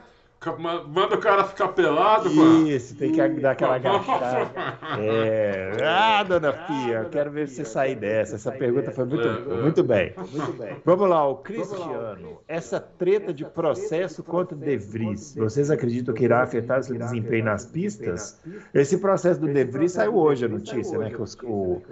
Manda 0.89 1.15
o 1.15 1.19
cara 1.19 1.45
ficar 1.45 1.69
pelado, 1.69 2.31
mano. 2.35 2.69
Isso, 2.69 2.95
tem 2.97 3.13
que 3.13 3.41
dar 3.41 3.53
aquela 3.53 3.77
agachada. 3.77 4.51
É. 5.01 5.73
Ah, 5.83 6.23
dona 6.23 6.53
Fia, 6.53 6.99
eu 6.99 7.09
quero 7.09 7.31
ver 7.31 7.49
você 7.49 7.65
sair 7.65 7.97
dessa. 7.97 8.37
Essa 8.37 8.53
pergunta 8.53 8.91
foi 8.91 9.05
muito, 9.07 9.27
é, 9.27 9.63
muito 9.63 9.83
bem. 9.83 10.13
Muito 10.17 10.53
bem. 10.59 10.77
Vamos 10.85 11.09
lá, 11.09 11.27
o 11.27 11.37
Cristiano. 11.37 12.39
Essa 12.47 12.79
treta 12.79 13.33
de 13.33 13.45
processo 13.45 14.23
contra 14.23 14.55
o 14.55 14.61
De 14.61 14.77
Vries, 14.77 15.35
vocês 15.35 15.71
acreditam 15.71 16.15
que 16.15 16.25
irá 16.25 16.43
afetar 16.43 16.81
o 16.81 16.83
seu 16.83 16.99
desempenho 16.99 17.47
nas 17.47 17.65
pistas? 17.65 18.41
Esse 18.75 18.99
processo 18.99 19.41
do 19.41 19.49
De 19.49 19.65
Vries 19.65 19.93
saiu 19.93 20.17
hoje 20.17 20.45
a 20.45 20.49
notícia, 20.49 20.99
né? 20.99 21.09
Que 21.09 21.23
os, 21.23 21.37
o, 21.43 21.83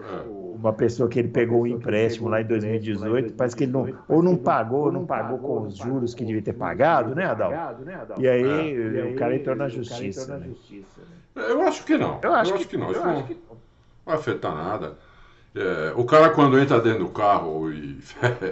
uma 0.57 0.73
pessoa 0.75 1.09
que 1.09 1.19
ele 1.19 1.29
pegou 1.29 1.63
um 1.63 1.67
empréstimo 1.67 2.29
lá 2.29 2.43
em 2.43 2.47
2018, 2.47 3.33
parece 3.33 3.57
que 3.57 3.65
ele 3.65 3.73
não, 3.73 3.89
ou 4.09 4.23
não 4.23 4.37
pagou, 4.37 4.87
ou 4.87 4.93
não 4.93 5.07
pagou 5.07 5.39
com 5.39 5.63
os 5.63 5.77
juros 5.77 6.15
que 6.15 6.25
devia 6.25 6.43
ter 6.43 6.53
pagado, 6.53 7.15
né, 7.15 7.25
Adal? 7.25 7.53
E 8.19 8.29
aí 8.29 8.42
aí, 8.45 8.99
é. 8.99 9.05
o 9.05 9.17
cara 9.17 9.37
entrou 9.37 9.57
na 9.57 9.69
justiça. 9.69 10.23
Entrou 10.23 10.39
na 10.39 10.47
justiça 10.47 11.01
né? 11.01 11.45
Eu 11.51 11.63
acho 11.63 11.85
que 11.85 11.97
não. 11.97 12.21
Eu 12.23 12.33
acho, 12.35 12.51
eu 12.51 12.57
acho 12.57 12.65
que, 12.65 12.71
que, 12.71 12.77
não. 12.77 12.91
Isso 12.91 13.05
não 13.05 13.27
vai 14.05 14.17
afetar 14.17 14.55
nada. 14.55 14.99
É, 15.55 15.93
o 15.97 16.05
cara, 16.05 16.31
quando 16.31 16.59
entra 16.59 16.81
dentro 16.81 17.01
do 17.01 17.11
carro 17.11 17.71
e, 17.71 17.99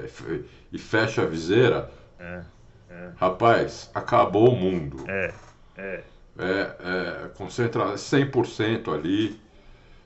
e 0.72 0.78
fecha 0.78 1.22
a 1.22 1.26
viseira, 1.26 1.90
é, 2.18 2.42
é. 2.90 3.10
rapaz, 3.16 3.90
acabou 3.94 4.52
o 4.52 4.56
mundo. 4.56 5.04
É, 5.08 5.32
é. 5.76 6.02
É, 6.38 7.24
é, 7.24 7.28
concentra 7.36 7.94
100% 7.94 8.94
ali. 8.94 9.38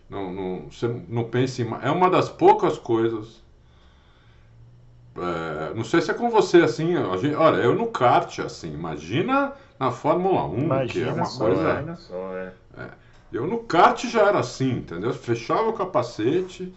Não, 0.09 0.33
não, 0.33 0.71
você 0.71 0.89
não 1.09 1.25
pense 1.25 1.63
em. 1.63 1.69
É 1.83 1.91
uma 1.91 2.11
das 2.11 2.29
poucas 2.29 2.79
coisas. 2.79 3.43
É, 5.17 5.75
não 5.75 5.85
sei 5.85 6.01
se 6.01 6.11
é 6.11 6.15
com 6.15 6.31
você 6.31 6.59
assim. 6.59 6.95
Gente, 7.19 7.35
olha, 7.35 7.57
eu 7.57 7.75
no 7.75 7.89
kart, 7.89 8.39
assim, 8.41 8.73
imagina 8.73 9.53
na 9.85 9.91
Fórmula 9.91 10.47
1, 10.47 10.59
Imagina 10.59 10.87
que 10.87 11.03
é 11.03 11.13
uma 11.13 11.25
só, 11.27 11.45
coisa. 11.45 11.97
Só, 11.97 12.37
é. 12.37 12.53
É. 12.79 12.89
Eu 13.33 13.47
no 13.47 13.59
kart 13.59 14.05
já 14.07 14.23
era 14.23 14.39
assim, 14.39 14.71
entendeu? 14.71 15.13
Fechava 15.13 15.69
o 15.69 15.73
capacete, 15.73 16.73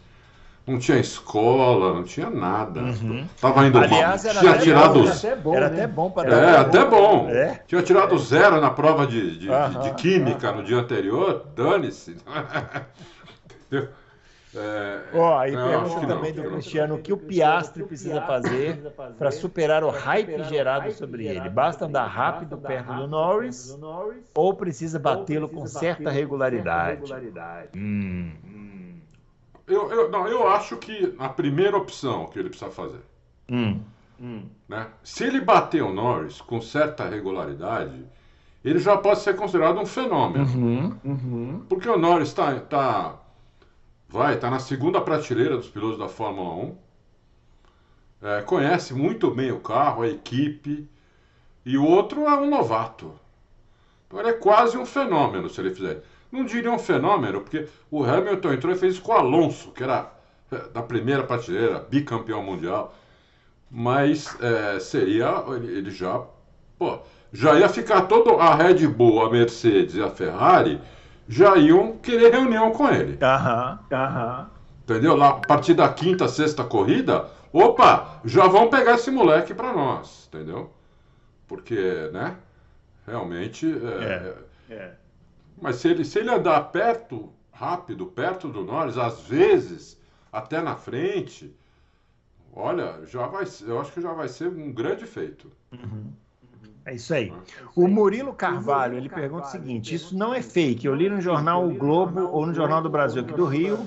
não 0.66 0.78
tinha 0.80 0.98
escola, 0.98 1.94
não 1.94 2.04
tinha 2.04 2.30
nada. 2.30 2.82
Uhum. 2.82 3.26
Tava 3.40 3.66
indo 3.66 3.78
Aliás, 3.78 4.24
mal. 4.24 4.34
Tinha 4.34 4.58
tirado. 4.58 5.04
Bom, 5.04 5.06
era 5.06 5.18
até 5.18 5.36
bom, 5.36 5.56
era 5.56 5.70
né? 5.70 5.76
até 5.76 5.88
bom 5.88 6.12
para 6.12 6.36
É, 6.36 6.58
até 6.58 6.86
bom. 6.86 7.30
É. 7.30 7.62
Tinha 7.68 7.82
tirado 7.82 8.16
é. 8.16 8.18
zero 8.18 8.60
na 8.60 8.72
prova 8.72 9.08
de, 9.08 9.38
de, 9.38 9.48
de, 9.48 9.84
de 9.84 9.94
química 9.96 10.52
no 10.52 10.64
dia 10.64 10.78
anterior, 10.78 11.46
dane-se. 11.56 12.18
entendeu? 13.70 13.90
É, 14.60 15.04
oh, 15.14 15.36
aí 15.36 15.52
pergunta 15.52 16.08
também 16.08 16.34
não, 16.34 16.44
do 16.44 16.50
Cristiano 16.52 16.96
o 16.96 17.02
que 17.02 17.14
o 17.14 17.18
Piastri 17.18 17.84
precisa 17.84 18.22
fazer 18.22 18.92
para 19.18 19.30
superar 19.30 19.84
o 19.84 19.90
hype 19.90 20.44
gerado 20.46 20.92
sobre 20.94 21.28
ele. 21.28 21.50
Basta 21.50 21.86
andar 21.86 22.08
rápido 22.08 22.58
perto 22.58 22.94
do 22.94 23.08
Norris 23.08 23.78
ou 24.34 24.54
precisa 24.56 24.98
batê-lo 24.98 25.48
com 25.48 25.68
certa 25.68 26.10
regularidade? 26.10 27.02
Hum. 27.76 28.32
Eu, 29.68 29.92
eu, 29.92 30.10
não, 30.10 30.28
eu 30.28 30.48
acho 30.48 30.78
que 30.78 31.14
a 31.20 31.30
primeira 31.30 31.78
opção 31.78 32.26
que 32.28 32.40
ele 32.40 32.50
precisa 32.50 32.72
fazer. 32.72 33.02
Hum. 33.50 33.82
Né? 34.68 34.88
Se 35.04 35.26
ele 35.26 35.42
bater 35.42 35.84
o 35.84 35.94
Norris 35.94 36.42
com 36.42 36.60
certa 36.60 37.08
regularidade, 37.08 38.06
ele 38.66 38.80
já 38.80 38.98
pode 38.98 39.20
ser 39.20 39.36
considerado 39.36 39.80
um 39.80 39.86
fenômeno. 39.86 40.46
Uhum, 40.46 40.98
uhum. 41.04 41.66
Porque 41.70 41.88
o 41.88 41.98
Norris 41.98 42.30
está 42.30 42.60
tá, 42.62 43.16
vai, 44.08 44.38
tá 44.38 44.50
na 44.50 44.60
segunda 44.60 45.02
prateleira 45.02 45.58
dos 45.58 45.68
pilotos 45.68 45.98
da 45.98 46.08
Fórmula 46.08 46.54
1. 46.56 46.78
É, 48.22 48.42
conhece 48.42 48.94
muito 48.94 49.30
bem 49.30 49.52
o 49.52 49.60
carro, 49.60 50.02
a 50.02 50.08
equipe. 50.08 50.88
E 51.66 51.78
o 51.78 51.86
outro 51.86 52.26
é 52.26 52.38
um 52.38 52.50
novato. 52.50 53.14
Então 54.08 54.20
ele 54.20 54.30
é 54.30 54.34
quase 54.34 54.78
um 54.78 54.86
fenômeno 54.86 55.50
se 55.50 55.60
ele 55.60 55.74
fizer. 55.74 56.02
Não 56.32 56.46
diria 56.46 56.72
um 56.72 56.80
fenômeno, 56.80 57.42
porque 57.42 57.68
o 57.92 58.04
Hamilton 58.04 58.54
entrou 58.54 58.74
e 58.74 58.78
fez 58.78 58.94
isso 58.94 59.02
com 59.02 59.12
o 59.12 59.16
Alonso, 59.16 59.72
que 59.72 59.84
era 59.84 60.12
é, 60.52 60.58
da 60.70 60.82
primeira 60.82 61.24
prateleira, 61.24 61.80
bicampeão 61.80 62.42
mundial. 62.42 62.96
Mas 63.70 64.36
é, 64.42 64.80
seria. 64.80 65.44
Ele, 65.48 65.78
ele 65.78 65.92
já. 65.92 66.24
Pô, 66.80 67.00
já 67.34 67.60
ia 67.60 67.68
ficar 67.68 68.04
todo 68.04 68.38
a 68.38 68.56
Red 68.56 68.88
Bull, 68.88 69.26
a 69.26 69.30
Mercedes 69.30 69.96
e 69.96 70.02
a 70.02 70.10
Ferrari 70.10 70.80
já 71.28 71.58
iam 71.58 71.98
querer 71.98 72.32
reunião 72.32 72.72
com 72.72 72.88
ele. 72.90 73.18
Aham, 73.22 73.80
aham. 73.92 74.50
Entendeu? 74.84 75.16
Lá, 75.16 75.30
a 75.30 75.34
partir 75.34 75.74
da 75.74 75.92
quinta, 75.92 76.28
sexta 76.28 76.64
corrida, 76.64 77.30
opa, 77.52 78.22
já 78.24 78.48
vão 78.48 78.70
pegar 78.70 78.96
esse 78.96 79.12
moleque 79.12 79.54
para 79.54 79.74
nós, 79.74 80.30
entendeu? 80.30 80.72
Porque, 81.46 82.10
né? 82.14 82.38
Realmente. 83.06 83.66
É, 83.66 84.34
é, 84.70 84.74
é. 84.74 84.92
Mas 85.62 85.78
se 85.78 85.90
ele, 85.90 86.06
se 86.06 86.20
ele 86.20 86.30
andar 86.30 86.62
perto, 86.72 87.30
rápido, 87.52 88.06
perto 88.06 88.48
do 88.48 88.64
Norris, 88.64 88.98
às 88.98 89.22
vezes, 89.22 90.00
até 90.32 90.62
na 90.62 90.76
frente, 90.76 91.54
olha, 92.54 93.06
já 93.06 93.26
vai, 93.28 93.46
eu 93.66 93.82
acho 93.82 93.92
que 93.92 94.02
já 94.02 94.14
vai 94.14 94.28
ser 94.28 94.48
um 94.48 94.72
grande 94.72 95.06
feito. 95.06 95.52
Uhum. 95.72 96.14
É 96.88 96.94
isso 96.94 97.14
aí. 97.14 97.34
O 97.76 97.86
Murilo 97.86 98.32
Carvalho, 98.34 98.98
ele 98.98 99.10
pergunta 99.10 99.46
o 99.46 99.52
seguinte: 99.52 99.94
isso 99.94 100.18
não 100.18 100.34
é 100.34 100.42
fake. 100.42 100.88
Eu 100.88 100.96
li 100.96 101.10
no 101.10 101.20
jornal 101.20 101.68
o 101.68 101.74
Globo 101.74 102.30
ou 102.32 102.46
no 102.46 102.54
Jornal 102.54 102.82
do 102.82 102.90
Brasil 102.90 103.22
aqui 103.22 103.34
do 103.34 103.46
Rio, 103.46 103.78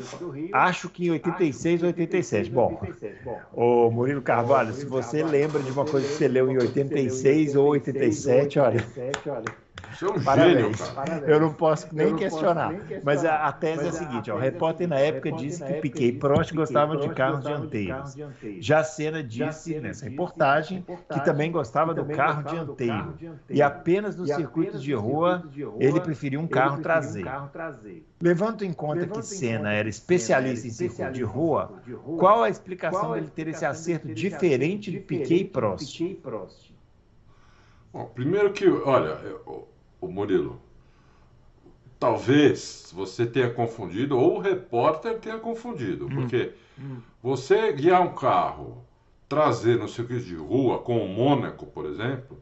acho 0.53 0.91
que 0.91 1.07
em 1.07 1.11
86 1.13 1.83
ou 1.83 1.87
87. 1.89 2.51
Bom, 2.51 2.79
o 3.55 3.91
Murilo 3.91 4.21
Carvalho, 4.21 4.75
se 4.75 4.85
você 4.85 5.25
lembra 5.25 5.63
de 5.63 5.71
uma 5.71 5.87
coisa 5.87 6.07
que 6.07 6.13
você 6.13 6.29
leu 6.29 6.51
em 6.51 6.59
86 6.59 7.57
ou 7.57 7.69
87, 7.69 8.59
olha. 8.59 8.85
Você 9.93 10.05
é 10.05 10.09
um 10.09 10.23
Parabéns. 10.23 10.79
gênio, 10.79 10.95
cara. 10.95 11.25
Eu 11.27 11.41
não 11.41 11.53
posso 11.53 11.89
nem, 11.93 12.15
questionar. 12.17 12.71
nem 12.71 12.81
questionar. 12.81 13.03
Mas 13.05 13.25
a, 13.25 13.49
a 13.49 13.53
tese 13.53 13.87
é 13.87 13.89
a 13.89 13.93
seguinte: 13.93 14.31
ó, 14.31 14.37
o 14.37 14.39
repórter 14.39 14.89
na 14.89 14.99
época 14.99 15.33
disse 15.33 15.65
que 15.65 15.75
Piquet 15.75 16.09
e 16.09 16.13
Prost 16.13 16.55
gostavam 16.55 16.97
de 16.97 17.09
carros 17.11 17.45
dianteiros. 17.45 18.17
Já 18.59 18.85
Senna 18.85 19.23
disse 19.23 19.79
nessa 19.81 20.09
reportagem 20.09 20.85
que 21.13 21.25
também 21.25 21.51
gostava 21.51 21.95
do 21.95 22.05
carro 22.05 22.43
dianteiro. 22.45 23.15
E 23.49 23.61
apenas 23.63 24.17
nos 24.17 24.31
circuitos 24.31 24.83
de 24.83 24.95
rua 24.95 25.43
ele 25.79 26.01
preferia 26.01 26.41
um 26.41 26.47
carro 26.47 26.81
traseiro. 26.83 27.31
Levando 28.21 28.65
em 28.65 28.73
conta 28.73 29.07
que 29.07 29.23
Senna 29.23 29.73
era 29.73 29.89
especialista 29.89 30.67
em 30.67 30.71
circuito 30.71 31.13
de 31.13 31.23
rua, 31.23 31.73
qual 32.19 32.43
a 32.43 32.51
explicação 32.51 33.13
dele 33.13 33.31
ter 33.35 33.49
esse 33.49 33.65
acerto 33.65 34.09
diferente 34.09 34.91
de 34.91 35.01
Piquet 35.01 35.41
e 35.41 35.45
Prost? 35.45 36.01
Bom, 37.93 38.05
primeiro 38.15 38.53
que, 38.53 38.69
olha, 38.69 39.19
o 40.01 40.09
Murilo, 40.09 40.61
talvez 41.99 42.91
você 42.95 43.27
tenha 43.27 43.51
confundido, 43.51 44.19
ou 44.19 44.37
o 44.37 44.41
repórter 44.41 45.19
tenha 45.19 45.39
confundido, 45.39 46.07
hum. 46.07 46.09
porque 46.09 46.55
hum. 46.79 46.99
você 47.23 47.73
guiar 47.73 48.01
um 48.01 48.15
carro, 48.15 48.85
trazer 49.29 49.79
no 49.79 49.89
circuito 49.89 50.25
de 50.25 50.35
rua, 50.35 50.79
com 50.79 50.99
o 51.05 51.09
Mônaco, 51.09 51.67
por 51.67 51.87
exemplo, 51.87 52.41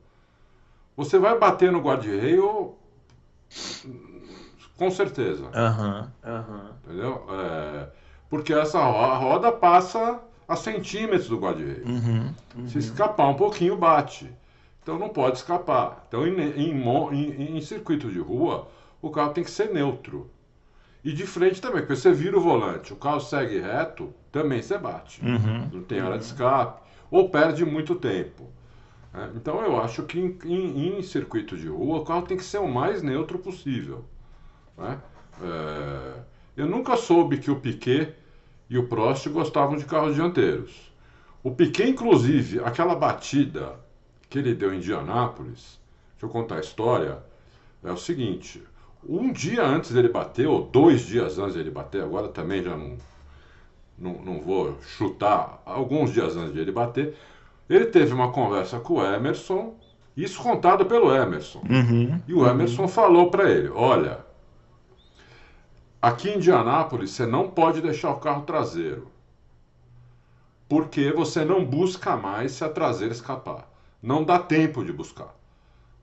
você 0.97 1.19
vai 1.19 1.39
bater 1.39 1.71
no 1.71 1.81
guarda-reio 1.81 2.75
com 4.79 4.91
certeza. 4.91 5.45
Uhum, 5.45 6.09
uhum. 6.25 6.71
Entendeu? 6.85 7.27
É, 7.31 7.89
porque 8.31 8.55
essa 8.55 8.81
roda 8.81 9.51
passa 9.51 10.21
a 10.47 10.55
centímetros 10.55 11.29
do 11.29 11.39
guarda-reio. 11.39 11.85
Uhum, 11.85 12.35
Se 12.69 12.79
escapar 12.79 13.29
um 13.29 13.35
pouquinho, 13.35 13.77
bate. 13.77 14.33
Então 14.89 14.99
não 14.99 15.11
pode 15.11 15.37
escapar. 15.37 16.07
Então 16.09 16.27
em, 16.27 16.41
em, 16.41 16.73
em, 16.73 17.59
em, 17.59 17.61
circuito 17.61 18.11
de 18.11 18.19
rua, 18.19 18.69
o 19.03 19.11
carro 19.11 19.35
tem 19.35 19.45
que 19.45 19.51
ser 19.51 19.71
neutro. 19.71 20.31
E 21.05 21.13
de 21.13 21.27
frente 21.27 21.61
também, 21.61 21.83
porque 21.83 21.95
você 21.95 22.11
vira 22.11 22.39
o 22.39 22.41
volante, 22.41 22.95
o 22.95 22.97
carro 22.97 23.21
segue 23.21 23.61
reto, 23.61 24.15
também 24.33 24.63
você 24.63 24.79
bate. 24.79 25.23
Uhum. 25.23 25.69
Não 25.75 25.83
tem 25.83 26.01
área 26.01 26.17
de 26.17 26.25
escape. 26.25 26.81
Ou 27.11 27.29
perde 27.29 27.67
muito 27.67 27.97
tempo. 27.97 28.49
É, 29.13 29.29
então 29.37 29.61
eu 29.61 29.79
acho 29.79 30.05
que 30.05 30.39
em, 30.47 31.03
circuito 31.03 31.55
de 31.55 31.69
rua, 31.69 31.99
o 31.99 32.05
carro 32.07 32.23
tem 32.23 32.39
que 32.39 32.45
ser 32.45 32.57
o 32.59 32.67
mais 32.67 33.03
neutro 33.03 33.39
possível. 33.39 34.07
Né? 34.75 34.99
É, 35.43 36.13
eu 36.57 36.67
nunca 36.67 36.97
soube 36.97 37.37
que 37.37 37.51
o 37.51 37.61
Piquet 37.61 38.15
e 38.71 38.79
o 38.79 38.89
Prost 38.89 39.29
gostavam 39.29 39.77
de 39.77 39.85
carros 39.85 40.15
dianteiros. 40.15 40.91
O 41.43 41.51
Piquet, 41.51 41.91
inclusive, 41.91 42.61
aquela 42.61 42.95
batida 42.95 43.87
que 44.29 44.39
ele 44.39 44.55
deu 44.55 44.73
em 44.73 44.79
Indianápolis, 44.79 45.79
deixa 46.13 46.27
eu 46.27 46.29
contar 46.29 46.57
a 46.57 46.61
história, 46.61 47.19
é 47.83 47.91
o 47.91 47.97
seguinte: 47.97 48.63
um 49.07 49.33
dia 49.33 49.65
antes 49.65 49.93
dele 49.93 50.09
bater, 50.09 50.47
ou 50.47 50.63
dois 50.63 51.03
dias 51.03 51.39
antes 51.39 51.55
dele 51.55 51.71
bater, 51.71 52.03
agora 52.03 52.29
também 52.29 52.63
já 52.63 52.77
não, 52.77 52.97
não, 53.99 54.13
não 54.23 54.41
vou 54.41 54.79
chutar, 54.83 55.63
alguns 55.65 56.13
dias 56.13 56.37
antes 56.37 56.53
de 56.53 56.61
ele 56.61 56.73
bater, 56.73 57.17
ele 57.69 57.87
teve 57.87 58.13
uma 58.13 58.33
conversa 58.33 58.81
com 58.81 58.95
o 58.95 59.05
Emerson, 59.05 59.75
isso 60.17 60.43
contado 60.43 60.85
pelo 60.87 61.15
Emerson. 61.15 61.63
Uhum, 61.69 62.21
e 62.27 62.35
o 62.35 62.47
Emerson 62.47 62.83
uhum. 62.83 62.89
falou 62.89 63.31
para 63.31 63.51
ele: 63.51 63.69
olha, 63.69 64.19
aqui 66.03 66.31
em 66.31 66.37
Indianápolis 66.37 67.11
você 67.11 67.25
não 67.25 67.49
pode 67.49 67.81
deixar 67.81 68.11
o 68.11 68.19
carro 68.19 68.43
traseiro, 68.43 69.07
porque 70.69 71.13
você 71.13 71.45
não 71.45 71.65
busca 71.65 72.17
mais 72.17 72.53
se 72.53 72.65
a 72.65 72.69
traseira 72.69 73.15
escapar. 73.15 73.68
Não 74.03 74.25
dá 74.25 74.39
tempo 74.39 74.85
de 74.85 74.93
buscar. 74.93 75.35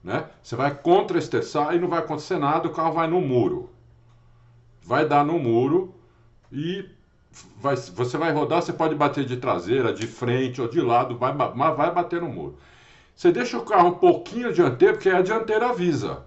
Né? 0.02 0.24
Você 0.42 0.54
vai 0.54 0.74
contra-esterçar 0.74 1.74
e 1.74 1.80
não 1.80 1.88
vai 1.88 1.98
acontecer 1.98 2.38
nada, 2.38 2.68
o 2.68 2.72
carro 2.72 2.92
vai 2.92 3.08
no 3.08 3.20
muro. 3.20 3.70
Vai 4.82 5.06
dar 5.06 5.24
no 5.24 5.38
muro 5.38 5.94
e 6.52 6.88
vai, 7.56 7.74
você 7.76 8.16
vai 8.16 8.32
rodar, 8.32 8.62
você 8.62 8.72
pode 8.72 8.94
bater 8.94 9.24
de 9.24 9.36
traseira, 9.36 9.92
de 9.92 10.06
frente 10.06 10.60
ou 10.60 10.68
de 10.68 10.80
lado, 10.80 11.16
vai, 11.16 11.32
mas 11.34 11.76
vai 11.76 11.92
bater 11.92 12.20
no 12.20 12.28
muro. 12.28 12.56
Você 13.16 13.32
deixa 13.32 13.58
o 13.58 13.64
carro 13.64 13.88
um 13.88 13.94
pouquinho 13.94 14.52
dianteiro, 14.52 14.94
porque 14.94 15.08
a 15.08 15.22
dianteira 15.22 15.70
avisa. 15.70 16.24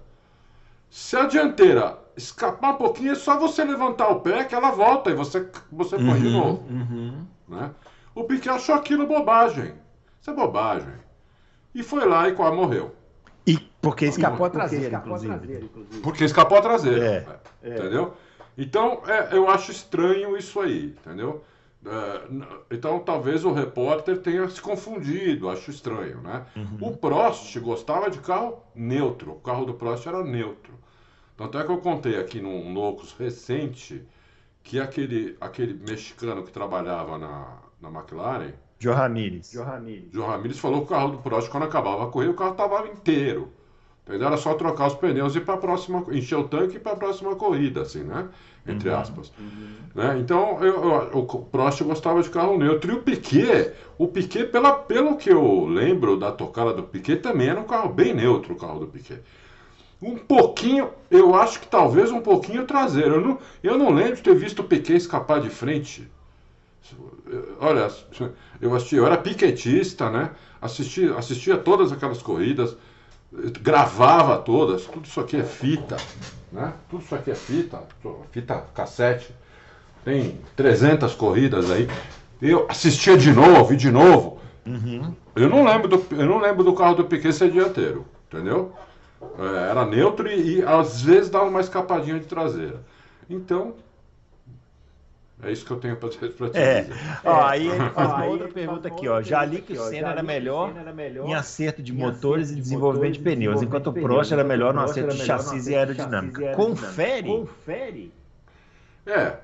Se 0.90 1.16
a 1.16 1.28
dianteira 1.28 2.00
escapar 2.18 2.74
um 2.74 2.78
pouquinho, 2.78 3.12
é 3.12 3.16
só 3.16 3.38
você 3.38 3.64
levantar 3.64 4.10
o 4.10 4.22
pé 4.22 4.44
que 4.44 4.56
ela 4.56 4.72
volta 4.72 5.12
e 5.12 5.14
você, 5.14 5.48
você 5.72 5.96
põe 5.96 6.06
uhum, 6.06 6.20
de 6.20 6.30
novo. 6.30 6.64
Uhum. 6.68 7.26
Né? 7.48 7.72
O 8.16 8.24
Piquet 8.24 8.50
achou 8.50 8.74
aquilo 8.74 9.06
bobagem. 9.08 9.74
Isso 10.20 10.32
é 10.32 10.34
bobagem 10.34 11.09
e 11.74 11.84
foi 11.84 12.06
lá 12.06 12.28
e 12.28 12.34
quase 12.34 12.56
morreu. 12.56 12.96
E 13.46 13.58
porque 13.82 14.06
escapou 14.06 14.46
a 14.46 14.50
traseira, 14.50 14.98
inclusive. 14.98 15.70
Porque 16.04 16.24
escapou 16.24 16.58
a 16.58 16.62
traseira. 16.62 17.06
É, 17.64 17.70
é. 17.70 17.74
Entendeu? 17.76 18.14
Então, 18.58 19.02
é, 19.08 19.36
eu 19.36 19.50
acho 19.50 19.72
estranho 19.72 20.36
isso 20.36 20.60
aí, 20.60 20.96
entendeu? 21.00 21.44
É, 21.86 22.76
então, 22.76 23.00
talvez 23.00 23.46
o 23.46 23.54
repórter 23.54 24.18
tenha 24.20 24.48
se 24.50 24.62
confundido, 24.62 25.50
acho 25.50 25.72
estranho, 25.72 26.22
né? 26.22 26.46
Uhum. 26.56 26.90
O 26.90 26.98
Prost 26.98 27.58
gostava 27.60 28.10
de 28.10 28.20
carro 28.20 28.62
neutro, 28.76 29.32
o 29.32 29.40
carro 29.40 29.66
do 29.66 29.74
Prost 29.74 30.06
era 30.06 30.24
neutro. 30.24 30.74
Tanto 31.38 31.58
é 31.58 31.64
que 31.64 31.72
eu 31.72 31.78
contei 31.78 32.20
aqui 32.20 32.42
num 32.42 32.74
Loucos 32.74 33.14
recente 33.14 34.06
que 34.62 34.78
aquele, 34.78 35.38
aquele 35.40 35.74
mexicano 35.74 36.44
que 36.44 36.52
trabalhava 36.52 37.18
na, 37.18 37.58
na 37.80 37.90
McLaren, 37.90 38.52
Ramírez. 39.64 40.12
Joe 40.12 40.26
Ramírez. 40.26 40.58
falou 40.58 40.80
que 40.80 40.86
o 40.86 40.90
carro 40.96 41.12
do 41.12 41.18
Prost, 41.18 41.50
quando 41.50 41.64
acabava 41.64 42.06
a 42.06 42.08
corrida, 42.08 42.32
o 42.32 42.36
carro 42.36 42.52
estava 42.52 42.88
inteiro. 42.88 43.52
Entendeu? 44.08 44.28
Era 44.28 44.38
só 44.38 44.56
trocar 44.56 44.88
os 44.88 44.96
pneus 44.96 45.36
e 45.36 45.38
ir 45.38 45.42
para 45.42 45.54
a 45.54 45.58
próxima, 45.58 46.04
encher 46.12 46.36
o 46.36 46.48
tanque 46.48 46.78
e 46.78 46.80
para 46.80 46.94
a 46.94 46.96
próxima 46.96 47.36
corrida, 47.36 47.82
assim, 47.82 48.04
né? 48.04 48.28
Entre 48.66 48.90
uhum. 48.90 48.98
aspas. 48.98 49.32
Uhum. 49.38 49.76
Né? 49.94 50.18
Então, 50.20 50.64
eu, 50.64 50.84
eu, 51.14 51.20
o 51.20 51.46
Prost 51.46 51.84
gostava 51.84 52.22
de 52.24 52.30
carro 52.30 52.58
neutro. 52.58 52.92
E 52.92 52.96
o 52.96 53.04
Piquet, 53.04 53.74
o 54.00 54.08
Piquet, 54.08 54.46
pela, 54.46 54.74
pelo 54.74 55.16
que 55.16 55.30
eu 55.30 55.66
lembro 55.66 56.18
da 56.18 56.32
tocada 56.32 56.74
do 56.74 56.84
Piquet, 56.84 57.18
também 57.18 57.50
era 57.50 57.60
um 57.60 57.66
carro 57.66 57.90
bem 57.90 58.14
neutro, 58.14 58.54
o 58.54 58.58
carro 58.58 58.80
do 58.80 58.88
Piquet. 58.88 59.22
um 60.02 60.18
pouquinho, 60.18 60.90
eu 61.12 61.36
acho 61.36 61.60
que 61.60 61.68
talvez 61.68 62.12
um 62.12 62.22
pouquinho 62.22 62.66
traseiro. 62.66 63.16
Eu 63.16 63.22
não, 63.22 63.38
eu 63.62 63.78
não 63.78 63.94
lembro 63.94 64.16
de 64.16 64.24
ter 64.24 64.36
visto 64.36 64.60
o 64.60 64.64
Piquet 64.64 64.96
escapar 64.96 65.40
de 65.40 65.50
frente. 65.50 66.10
Olha, 67.60 67.90
eu 68.62 68.78
eu 68.92 69.06
era 69.06 69.18
piquetista, 69.18 70.10
né? 70.10 70.32
Assisti, 70.62 71.06
assistia 71.10 71.58
todas 71.58 71.92
aquelas 71.92 72.22
corridas, 72.22 72.76
gravava 73.62 74.38
todas, 74.38 74.86
tudo 74.86 75.06
isso 75.06 75.20
aqui 75.20 75.38
é 75.38 75.44
fita, 75.44 75.98
né? 76.52 76.74
Tudo 76.90 77.04
isso 77.04 77.16
aqui 77.16 77.32
é 77.32 77.36
fita, 77.36 77.84
fita 78.32 78.66
cassete. 78.74 79.34
Tem 80.04 80.40
300 80.56 81.14
corridas 81.16 81.70
aí. 81.70 81.88
Eu 82.42 82.66
assistia 82.70 83.18
de 83.18 83.32
novo 83.32 83.74
e 83.74 83.78
de 83.78 83.92
novo. 83.92 84.40
Uhum. 84.66 85.14
Eu, 85.36 85.50
não 85.50 85.64
lembro 85.64 85.88
do, 85.88 86.06
eu 86.12 86.26
não 86.26 86.40
lembro 86.40 86.64
do 86.64 86.74
carro 86.74 86.96
do 86.96 87.06
Piquet 87.06 87.34
ser 87.34 87.52
dianteiro, 87.52 88.06
entendeu? 88.28 88.74
É, 89.38 89.70
era 89.72 89.86
neutro 89.86 90.28
e, 90.28 90.60
e, 90.60 90.64
às 90.64 91.02
vezes 91.02 91.30
dava 91.30 91.46
uma 91.46 91.60
escapadinha 91.60 92.20
de 92.20 92.26
traseira. 92.26 92.82
Então, 93.30 93.76
é 95.42 95.52
isso 95.52 95.66
que 95.66 95.72
eu 95.72 95.78
tenho 95.78 95.96
para 95.96 96.10
te 96.10 96.20
é. 96.54 96.82
dizer. 96.82 96.96
Ó, 97.24 97.42
aí 97.42 97.68
ele 97.68 97.90
faz 97.92 98.10
uma 98.10 98.26
outra 98.26 98.48
pergunta 98.50 98.88
aqui, 98.90 99.08
ó. 99.08 99.22
Já 99.22 99.46
li 99.46 99.62
que 99.62 99.74
o 99.74 99.84
Senna 99.84 100.10
era 100.10 100.24
melhor 100.24 100.74
em 101.26 101.34
acerto 101.34 101.82
de 101.82 101.94
motores 101.94 102.52
e 102.52 102.56
desenvolvimento 102.56 103.14
de 103.14 103.20
pneus, 103.20 103.62
enquanto 103.62 103.88
o 103.88 103.94
Prost 103.94 104.34
era 104.34 104.44
melhor 104.44 104.74
no 104.74 104.82
acerto 104.82 105.16
de 105.16 105.24
chassis 105.24 105.68
e 105.68 105.76
aerodinâmica. 105.76 106.54
Confere? 106.56 107.30
Confere? 107.30 108.14
É. 109.06 109.38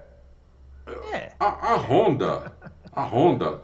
é. 1.13 1.31
A, 1.39 1.73
a 1.73 1.75
Honda, 1.77 2.51
a 2.91 3.03
Honda 3.03 3.61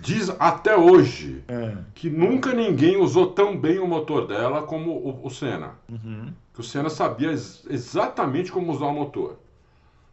diz 0.00 0.34
até 0.38 0.76
hoje 0.76 1.42
é. 1.48 1.76
que 1.94 2.08
nunca 2.08 2.52
ninguém 2.52 2.96
usou 2.96 3.32
tão 3.32 3.56
bem 3.56 3.78
o 3.78 3.86
motor 3.86 4.26
dela 4.26 4.62
como 4.62 4.92
o, 4.92 5.26
o 5.26 5.30
Senna. 5.30 5.72
Uhum. 5.88 6.32
Que 6.54 6.60
o 6.60 6.64
Senna 6.64 6.90
sabia 6.90 7.30
ex 7.30 7.64
exatamente 7.68 8.52
como 8.52 8.70
usar 8.72 8.86
o 8.86 8.92
motor. 8.92 9.38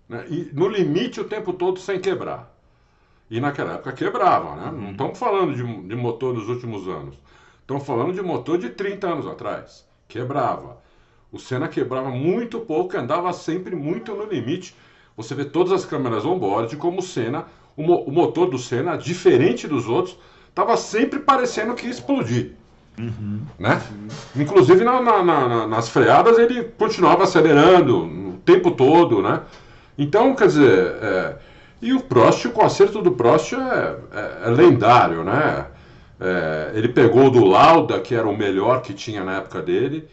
Né? 0.10 0.26
E 0.28 0.50
no 0.52 0.68
limite 0.68 1.22
o 1.22 1.24
tempo 1.24 1.54
todo 1.54 1.80
sem 1.80 2.00
quebrar. 2.00 2.54
E 3.30 3.40
naquela 3.40 3.74
época 3.74 3.94
quebrava, 3.94 4.56
né? 4.56 4.72
Uhum. 4.72 4.82
Não 4.82 4.92
estamos 4.92 5.20
falando 5.20 5.56
de, 5.56 5.88
de 5.88 5.96
motor 5.96 6.34
nos 6.34 6.50
últimos 6.50 6.88
anos. 6.88 7.16
Estamos 7.62 7.86
falando 7.86 8.12
de 8.12 8.22
motor 8.22 8.58
de 8.58 8.70
30 8.70 9.08
anos 9.08 9.28
atrás. 9.28 9.88
Quebrava. 10.08 10.78
O 11.32 11.38
Senna 11.38 11.68
quebrava 11.68 12.10
muito 12.10 12.60
pouco, 12.62 12.98
andava 12.98 13.32
sempre 13.32 13.76
muito 13.76 14.16
no 14.16 14.26
limite. 14.26 14.76
Você 15.16 15.36
vê 15.36 15.46
todas 15.46 15.72
as 15.72 15.86
câmeras 15.86 16.26
on-board 16.26 16.76
como 16.78 17.00
o 17.00 17.04
Senna 17.04 17.46
o, 17.80 17.84
mo 17.84 17.96
o 18.02 18.12
motor 18.12 18.50
do 18.50 18.58
Senna, 18.58 18.98
diferente 18.98 19.68
dos 19.68 19.88
outros, 19.88 20.18
estava 20.50 20.76
sempre 20.76 21.20
parecendo 21.20 21.74
que 21.74 21.86
ia 21.86 21.92
explodir. 21.92 22.52
Uhum. 23.00 23.42
Né? 23.58 23.82
Uhum. 23.90 24.42
Inclusive 24.42 24.84
na, 24.84 25.02
na, 25.02 25.24
na, 25.24 25.68
nas 25.68 25.88
freadas 25.88 26.38
ele 26.38 26.64
continuava 26.78 27.24
acelerando 27.24 27.98
o 28.04 28.34
tempo 28.44 28.72
todo, 28.72 29.22
né? 29.22 29.42
Então, 30.00 30.34
quer 30.34 30.48
dizer, 30.48 30.96
é... 31.04 31.38
e 31.82 31.92
o 31.92 32.02
Prost, 32.02 32.46
o 32.46 32.62
acerto 32.62 33.02
do 33.02 33.12
Prost 33.12 33.52
é, 33.52 33.58
é, 33.58 34.48
é 34.48 34.50
lendário, 34.50 35.26
né? 35.26 35.68
É, 36.18 36.72
ele 36.74 36.88
pegou 36.88 37.30
do 37.30 37.44
Lauda, 37.44 38.00
que 38.00 38.16
era 38.16 38.28
o 38.28 38.36
melhor 38.36 38.82
que 38.82 38.94
tinha 38.94 39.26
na 39.26 39.38
época 39.38 39.62
dele, 39.62 40.08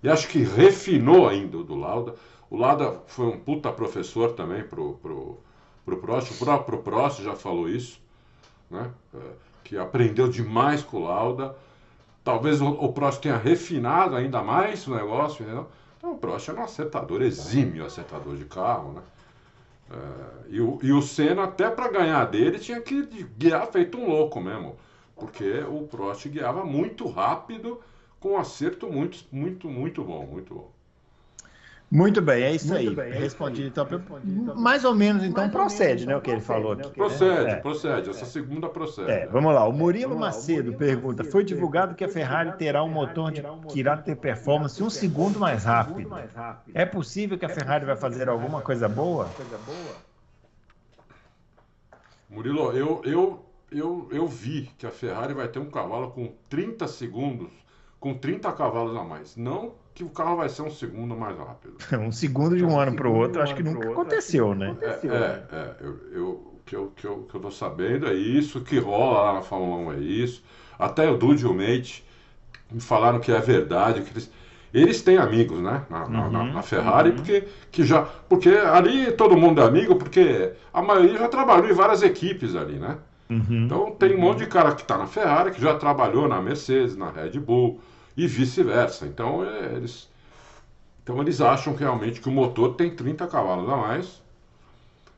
e 0.00 0.08
acho 0.08 0.28
que 0.28 0.44
refinou 0.44 1.28
ainda 1.28 1.58
o 1.58 1.64
do 1.64 1.74
Lauda. 1.74 2.14
O 2.48 2.56
Lauda 2.56 3.00
foi 3.08 3.26
um 3.26 3.38
puta 3.38 3.72
professor 3.72 4.32
também 4.32 4.62
pro, 4.62 4.94
pro, 5.02 5.40
para 5.84 5.94
o 5.94 5.96
Prost. 5.98 6.34
O 6.34 6.44
próprio 6.44 6.78
Prost 6.78 7.20
já 7.20 7.34
falou 7.34 7.68
isso, 7.68 8.00
né? 8.70 8.90
É, 9.12 9.18
que 9.64 9.76
aprendeu 9.76 10.28
demais 10.28 10.84
com 10.84 10.98
o 10.98 11.04
Lauda. 11.04 11.56
Talvez 12.22 12.60
o, 12.60 12.68
o 12.68 12.92
Prost 12.92 13.20
tenha 13.20 13.38
refinado 13.38 14.14
ainda 14.14 14.40
mais 14.40 14.86
o 14.86 14.94
negócio, 14.94 15.42
entendeu? 15.42 15.66
Então 15.98 16.12
o 16.12 16.18
Prost 16.18 16.48
era 16.48 16.60
um 16.60 16.64
acertador, 16.64 17.22
exímio 17.22 17.84
acertador 17.84 18.36
de 18.36 18.44
carro, 18.44 18.92
né? 18.92 19.02
É, 19.92 20.46
e, 20.48 20.60
o, 20.60 20.78
e 20.82 20.92
o 20.92 21.02
Senna, 21.02 21.44
até 21.44 21.70
para 21.70 21.88
ganhar 21.90 22.24
dele, 22.26 22.58
tinha 22.58 22.80
que 22.80 23.02
guiar 23.38 23.66
feito 23.72 23.98
um 23.98 24.08
louco 24.08 24.40
mesmo. 24.40 24.78
Porque 25.14 25.60
o 25.68 25.86
Prost 25.86 26.26
guiava 26.28 26.64
muito 26.64 27.06
rápido, 27.08 27.82
com 28.20 28.32
um 28.32 28.38
acerto 28.38 28.90
muito, 28.90 29.24
muito, 29.32 29.68
muito 29.68 30.02
bom, 30.04 30.26
muito 30.26 30.54
bom. 30.54 30.71
Muito 31.92 32.22
bem, 32.22 32.42
é 32.42 32.54
isso 32.54 32.72
aí. 32.72 32.88
Bem, 32.88 33.12
é 33.12 33.18
Respondi, 33.18 33.66
então, 33.66 33.86
então, 34.24 34.56
mais 34.56 34.82
ou 34.82 34.94
menos, 34.94 35.22
então, 35.22 35.50
procede, 35.50 36.06
né, 36.06 36.16
o 36.16 36.22
que 36.22 36.30
ele 36.30 36.40
falou 36.40 36.72
aqui. 36.72 36.88
Procede, 36.88 37.50
é. 37.50 37.56
procede, 37.56 38.08
essa 38.08 38.24
segunda 38.24 38.66
procede. 38.66 39.10
É, 39.10 39.26
vamos 39.26 39.52
lá, 39.52 39.68
o 39.68 39.74
Murilo 39.74 40.18
Macedo 40.18 40.72
pergunta, 40.72 41.22
foi 41.22 41.44
divulgado 41.44 41.94
que 41.94 42.02
a 42.02 42.08
Ferrari 42.08 42.52
terá 42.52 42.82
um 42.82 42.88
motor 42.88 43.30
de, 43.30 43.42
que 43.68 43.80
irá 43.80 43.94
ter 43.98 44.16
performance 44.16 44.82
um 44.82 44.88
segundo 44.88 45.38
mais 45.38 45.64
rápido. 45.64 46.10
É 46.72 46.86
possível 46.86 47.36
que 47.36 47.44
a 47.44 47.50
Ferrari 47.50 47.84
vai 47.84 47.96
fazer 47.96 48.26
alguma 48.26 48.62
coisa 48.62 48.88
boa? 48.88 49.28
Murilo, 52.30 52.72
eu, 52.72 53.02
eu, 53.04 53.44
eu, 53.70 54.08
eu 54.10 54.26
vi 54.26 54.70
que 54.78 54.86
a 54.86 54.90
Ferrari 54.90 55.34
vai 55.34 55.46
ter 55.46 55.58
um 55.58 55.68
cavalo 55.68 56.10
com 56.12 56.32
30 56.48 56.88
segundos, 56.88 57.52
com 58.00 58.14
30 58.14 58.50
cavalos 58.52 58.96
a 58.96 59.04
mais. 59.04 59.36
Não 59.36 59.81
que 59.94 60.02
o 60.02 60.08
carro 60.08 60.36
vai 60.36 60.48
ser 60.48 60.62
um 60.62 60.70
segundo 60.70 61.16
mais 61.16 61.36
rápido. 61.36 61.76
um 62.00 62.12
segundo 62.12 62.56
de 62.56 62.64
um, 62.64 62.72
um 62.72 62.80
ano 62.80 62.96
para 62.96 63.08
o 63.08 63.14
outro, 63.14 63.42
acho 63.42 63.54
que 63.54 63.62
nunca 63.62 63.90
aconteceu, 63.90 64.54
né? 64.54 64.70
Aconteceu, 64.70 65.14
é, 65.14 65.18
né? 65.18 65.42
é, 65.52 65.56
é 65.56 65.74
eu, 65.80 65.98
eu, 66.12 66.52
que 66.64 66.76
eu, 66.76 66.92
que, 66.96 67.06
eu, 67.06 67.18
que 67.28 67.34
eu 67.34 67.40
tô 67.40 67.50
sabendo 67.50 68.06
é 68.06 68.14
isso, 68.14 68.60
que 68.60 68.78
rola 68.78 69.22
lá 69.22 69.32
na 69.34 69.42
Fórmula 69.42 69.90
1 69.90 69.92
é 69.94 69.98
isso. 69.98 70.42
Até 70.78 71.10
o 71.10 71.16
Dude 71.16 71.44
e 71.44 71.46
o 71.46 71.54
Mate 71.54 72.04
me 72.70 72.80
falaram 72.80 73.20
que 73.20 73.30
é 73.30 73.38
verdade, 73.38 74.00
que 74.02 74.10
eles, 74.10 74.30
eles 74.72 75.02
têm 75.02 75.18
amigos, 75.18 75.60
né? 75.60 75.84
Na, 75.90 76.04
uhum, 76.04 76.30
na, 76.30 76.44
na 76.44 76.62
Ferrari, 76.62 77.10
uhum. 77.10 77.16
porque, 77.16 77.44
que 77.70 77.84
já, 77.84 78.02
porque 78.02 78.48
ali 78.48 79.12
todo 79.12 79.36
mundo 79.36 79.60
é 79.60 79.64
amigo, 79.64 79.96
porque 79.96 80.52
a 80.72 80.80
maioria 80.80 81.18
já 81.18 81.28
trabalhou 81.28 81.68
em 81.68 81.74
várias 81.74 82.02
equipes 82.02 82.56
ali, 82.56 82.78
né? 82.78 82.96
Uhum, 83.28 83.64
então 83.64 83.90
tem 83.92 84.14
um 84.14 84.20
monte 84.20 84.38
de 84.38 84.46
cara 84.46 84.74
que 84.74 84.82
está 84.82 84.98
na 84.98 85.06
Ferrari, 85.06 85.52
que 85.52 85.60
já 85.60 85.74
trabalhou 85.74 86.28
na 86.28 86.40
Mercedes, 86.40 86.96
na 86.96 87.10
Red 87.10 87.38
Bull, 87.38 87.80
e 88.16 88.26
vice-versa. 88.26 89.06
Então, 89.06 89.44
é, 89.44 89.74
eles, 89.74 90.08
então 91.02 91.20
eles 91.20 91.40
acham 91.40 91.74
realmente 91.74 92.20
que 92.20 92.28
o 92.28 92.32
motor 92.32 92.74
tem 92.74 92.94
30 92.94 93.26
cavalos 93.26 93.68
a 93.68 93.76
mais. 93.76 94.22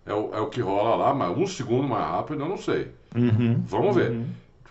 É 0.07 0.13
o, 0.13 0.35
é 0.35 0.41
o 0.41 0.49
que 0.49 0.61
rola 0.61 0.97
lá, 0.97 1.15
mas 1.15 1.37
um 1.37 1.47
segundo 1.47 1.89
mais 1.89 2.05
rápido 2.05 2.43
eu 2.43 2.49
não 2.49 2.59
sei. 2.59 2.91
Uhum, 3.15 3.63
Vamos 3.65 3.97
ver. 3.97 4.11
Uhum. 4.11 4.27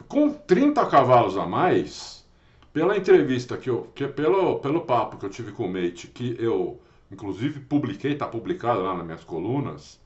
Com 0.08 0.32
30 0.32 0.86
cavalos 0.86 1.38
a 1.38 1.46
mais, 1.46 2.24
pela 2.72 2.96
entrevista 2.96 3.58
que 3.58 3.70
eu. 3.70 3.88
Que 3.96 4.08
pelo, 4.08 4.60
pelo 4.60 4.82
papo 4.82 5.18
que 5.18 5.26
eu 5.26 5.30
tive 5.30 5.52
com 5.52 5.66
o 5.66 5.70
Mate, 5.72 6.08
que 6.08 6.36
eu 6.40 6.80
inclusive 7.12 7.60
publiquei, 7.62 8.14
está 8.14 8.28
publicado 8.28 8.82
lá 8.82 8.96
nas 8.96 9.06
minhas 9.06 9.24
colunas, 9.24 10.00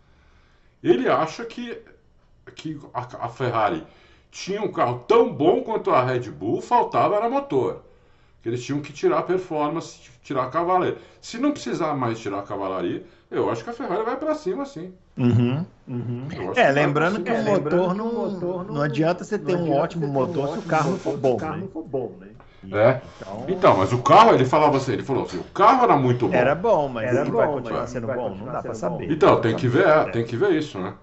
ele 0.83 1.09
acha 1.09 1.45
que, 1.45 1.81
que 2.53 2.79
a, 2.93 3.25
a 3.25 3.29
Ferrari 3.29 3.83
tinha 4.29 4.61
um 4.61 4.71
carro 4.71 4.99
tão 5.07 5.33
bom 5.33 5.61
quanto 5.61 5.89
a 5.91 6.03
Red 6.03 6.29
Bull, 6.29 6.61
faltava 6.61 7.15
era 7.15 7.29
motor 7.29 7.86
que 8.47 8.51
eles 8.51 8.63
tinham 8.63 8.79
que 8.79 8.93
tirar 8.93 9.19
a 9.19 9.23
performance, 9.23 9.99
tirar 10.23 10.43
a 10.43 10.49
cavalaria. 10.49 10.97
Se 11.19 11.37
não 11.37 11.51
precisar 11.51 11.93
mais 11.95 12.17
tirar 12.17 12.39
a 12.39 12.43
cavalaria, 12.43 13.03
eu 13.29 13.49
acho 13.49 13.61
que 13.61 13.69
a 13.69 13.73
Ferrari 13.73 14.05
vai 14.05 14.15
para 14.15 14.33
cima, 14.35 14.65
sim. 14.65 14.93
Uhum, 15.17 15.65
uhum. 15.85 16.27
É, 16.55 16.71
lembrando 16.71 17.21
que, 17.21 17.29
o 17.29 17.43
motor 17.43 17.93
não, 17.93 18.13
motor 18.13 18.65
não, 18.65 18.75
não 18.75 18.81
adianta 18.81 19.25
você 19.25 19.37
ter 19.37 19.57
um 19.57 19.73
ótimo 19.73 20.07
motor 20.07 20.53
se 20.53 20.59
o 20.59 20.61
carro 20.61 20.91
não 20.91 20.97
for 20.97 21.17
bom, 21.17 21.37
né? 21.37 21.67
For 21.73 21.83
bom 21.83 22.13
né? 22.21 22.29
É. 22.71 23.01
Então... 23.19 23.45
então, 23.49 23.77
mas 23.77 23.91
o 23.91 24.01
carro, 24.01 24.33
ele 24.33 24.45
falava 24.45 24.77
assim, 24.77 24.93
ele 24.93 25.03
falou 25.03 25.25
assim, 25.25 25.39
o 25.39 25.43
carro 25.43 25.83
era 25.83 25.97
muito 25.97 26.25
bom. 26.29 26.33
Era 26.33 26.55
bom, 26.55 26.87
mas 26.87 27.09
era 27.09 27.23
ele 27.23 27.31
bom, 27.31 27.37
vai 27.37 27.47
continuar 27.47 27.87
sendo 27.87 28.07
bom, 28.07 28.33
não 28.33 28.45
dá 28.45 28.61
para 28.61 28.73
saber. 28.73 29.11
Então, 29.11 29.41
tem 29.41 29.57
que 29.57 29.67
ver, 29.67 29.85
é, 29.85 30.05
tem 30.05 30.23
que 30.23 30.37
ver 30.37 30.53
isso, 30.53 30.79
né? 30.79 30.93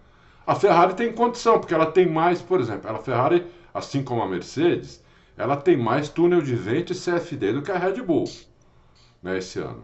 A 0.46 0.54
Ferrari 0.54 0.94
tem 0.94 1.12
condição, 1.12 1.58
porque 1.58 1.74
ela 1.74 1.86
tem 1.86 2.08
mais, 2.08 2.40
por 2.40 2.58
exemplo, 2.58 2.90
a 2.90 2.98
Ferrari, 3.00 3.46
assim 3.74 4.02
como 4.02 4.22
a 4.22 4.26
Mercedes, 4.26 5.03
ela 5.36 5.56
tem 5.56 5.76
mais 5.76 6.08
túnel 6.08 6.40
de 6.40 6.54
vento 6.54 6.92
e 6.92 6.96
CFD 6.96 7.52
do 7.54 7.62
que 7.62 7.72
a 7.72 7.78
Red 7.78 8.02
Bull 8.02 8.24
né, 9.24 9.38
esse 9.38 9.58
ano. 9.58 9.82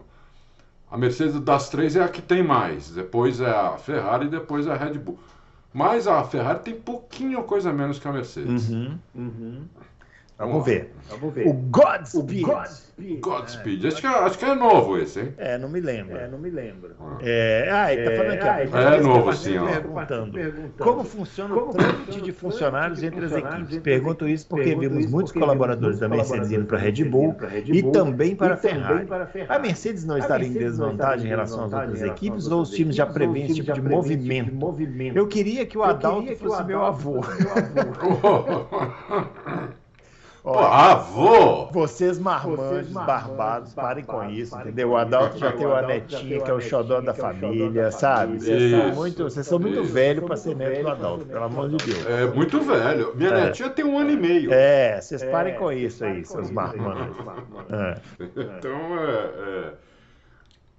A 0.89 0.97
Mercedes 0.97 1.39
das 1.39 1.69
três 1.69 1.95
é 1.95 2.03
a 2.03 2.07
que 2.07 2.21
tem 2.21 2.43
mais, 2.43 2.91
depois 2.91 3.41
é 3.41 3.49
a 3.49 3.77
Ferrari 3.77 4.27
e 4.27 4.29
depois 4.29 4.67
é 4.67 4.71
a 4.71 4.77
Red 4.77 4.99
Bull. 4.99 5.17
Mas 5.73 6.05
a 6.05 6.23
Ferrari 6.23 6.59
tem 6.59 6.75
pouquinho 6.75 7.43
coisa 7.43 7.73
menos 7.73 7.97
que 7.97 8.07
a 8.07 8.11
Mercedes. 8.11 8.69
Uhum, 8.69 8.99
uhum. 9.15 9.63
Vamos 10.41 10.65
ver. 10.65 10.91
Vamos 11.07 11.35
ver. 11.35 11.47
O 11.47 11.53
Godspeed. 11.53 12.43
O 12.43 12.47
Godspeed. 12.47 13.19
Godspeed. 13.19 13.85
Acho, 13.85 14.01
que, 14.01 14.07
é, 14.07 14.09
acho 14.09 14.39
que 14.39 14.45
é 14.45 14.55
novo 14.55 14.97
esse, 14.97 15.19
hein? 15.19 15.33
É, 15.37 15.55
não 15.55 15.69
me 15.69 15.79
lembro. 15.79 16.17
É, 16.17 16.27
não 16.27 16.39
me 16.39 16.49
lembro. 16.49 16.95
Ah, 16.99 17.17
é, 17.21 17.69
ah 17.71 17.93
ele 17.93 18.09
tá 18.09 18.15
falando 18.15 18.33
aqui. 18.33 18.47
É, 18.47 18.69
ah, 18.73 18.95
é 18.95 19.01
novo, 19.01 19.33
sim. 19.33 19.59
Perguntando, 19.59 20.31
perguntando 20.31 20.73
como 20.77 21.03
funciona 21.03 21.55
o 21.55 21.69
trânsito 21.69 22.21
de 22.21 22.31
funcionários 22.31 23.03
entre 23.03 23.23
as 23.23 23.33
equipes. 23.33 23.77
Pergunto 23.79 24.27
isso 24.27 24.47
porque 24.47 24.73
vimos 24.73 25.05
muitos 25.05 25.31
colaboradores 25.31 25.99
da 25.99 26.09
Mercedes 26.09 26.51
indo 26.51 26.65
para 26.65 26.77
a 26.77 26.81
Red 26.81 27.03
Bull 27.03 27.35
e 27.65 27.83
também 27.83 28.35
para 28.35 28.55
a 28.55 28.57
Ferrari. 28.57 29.07
A 29.47 29.59
Mercedes 29.59 30.05
não 30.05 30.17
estaria 30.17 30.47
em 30.47 30.53
desvantagem 30.53 31.27
em 31.27 31.29
relação 31.29 31.65
às 31.65 31.73
outras 31.73 32.01
equipes 32.01 32.49
ou 32.49 32.61
os 32.61 32.71
times 32.71 32.95
já 32.95 33.05
prevêem 33.05 33.45
esse 33.45 33.55
tipo 33.55 33.73
de 33.73 33.81
movimento? 33.81 35.15
Eu 35.15 35.27
queria 35.27 35.67
que 35.67 35.77
o 35.77 35.83
Adalto 35.83 36.35
fosse 36.35 36.63
meu 36.63 36.83
avô. 36.83 37.21
ah, 40.43 40.95
vou! 40.95 41.71
Vocês 41.71 42.17
marmanjos, 42.17 42.91
barbados, 42.91 43.73
parem 43.73 44.03
com 44.03 44.27
isso, 44.29 44.57
entendeu? 44.59 44.89
O 44.89 44.97
Adalto 44.97 45.37
já 45.37 45.51
tem 45.51 45.67
uma 45.67 45.83
netinha 45.83 46.41
que 46.41 46.49
é 46.49 46.53
o 46.53 46.59
xodó 46.59 46.99
da 46.99 47.13
família, 47.13 47.91
sabe? 47.91 48.39
Vocês 48.39 48.71
são 48.71 48.95
muito, 48.95 49.23
vocês 49.23 49.45
são 49.45 49.59
muito 49.59 49.83
velhos 49.83 50.25
para 50.25 50.35
ser 50.35 50.55
neto 50.55 50.81
do 50.81 50.89
Adalto, 50.89 51.25
pelo 51.25 51.43
amor 51.43 51.69
de 51.69 51.77
Deus. 51.85 52.05
É 52.07 52.25
muito 52.25 52.59
velho. 52.59 53.15
Minha 53.15 53.29
é. 53.29 53.45
netinha 53.45 53.69
tem 53.69 53.85
um 53.85 53.99
ano 53.99 54.11
e 54.11 54.17
meio. 54.17 54.51
É, 54.51 54.99
vocês 54.99 55.23
parem 55.25 55.55
com 55.55 55.71
isso 55.71 56.03
aí, 56.03 56.25
seus 56.25 56.49
marmanjos. 56.49 57.15
É. 57.69 58.01
Então, 58.19 58.99
é, 58.99 59.13
é, 59.13 59.73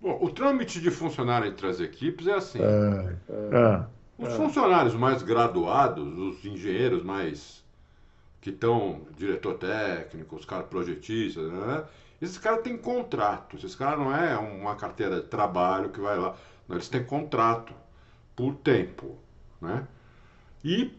Bom, 0.01 0.19
o 0.21 0.29
trâmite 0.31 0.81
de 0.81 0.91
funcionário 0.91 1.47
entre 1.47 1.69
as 1.69 1.79
equipes 1.79 2.27
é 2.27 2.35
assim. 2.35 2.59
É. 2.61 3.85
Os 4.19 4.35
funcionários 4.35 4.95
mais 4.95 5.23
graduados, 5.23 6.19
os 6.19 6.45
engenheiros 6.45 7.05
mais 7.05 7.62
que 8.43 8.51
estão 8.51 9.03
diretor 9.17 9.55
técnico, 9.55 10.35
os 10.35 10.45
caras 10.45 10.67
projetistas, 10.67 11.51
né? 11.51 11.85
Esses 12.21 12.39
caras 12.39 12.63
têm 12.63 12.77
contrato. 12.77 13.57
Esses 13.57 13.75
caras 13.75 14.01
não 14.01 14.15
é 14.15 14.37
uma 14.37 14.75
carteira 14.75 15.21
de 15.21 15.29
trabalho 15.29 15.91
que 15.91 16.01
vai 16.01 16.19
lá. 16.19 16.35
Não, 16.69 16.77
eles 16.77 16.89
têm 16.89 17.05
contrato 17.05 17.73
por 18.35 18.55
tempo, 18.57 19.17
né? 19.61 19.87
E 20.65 20.93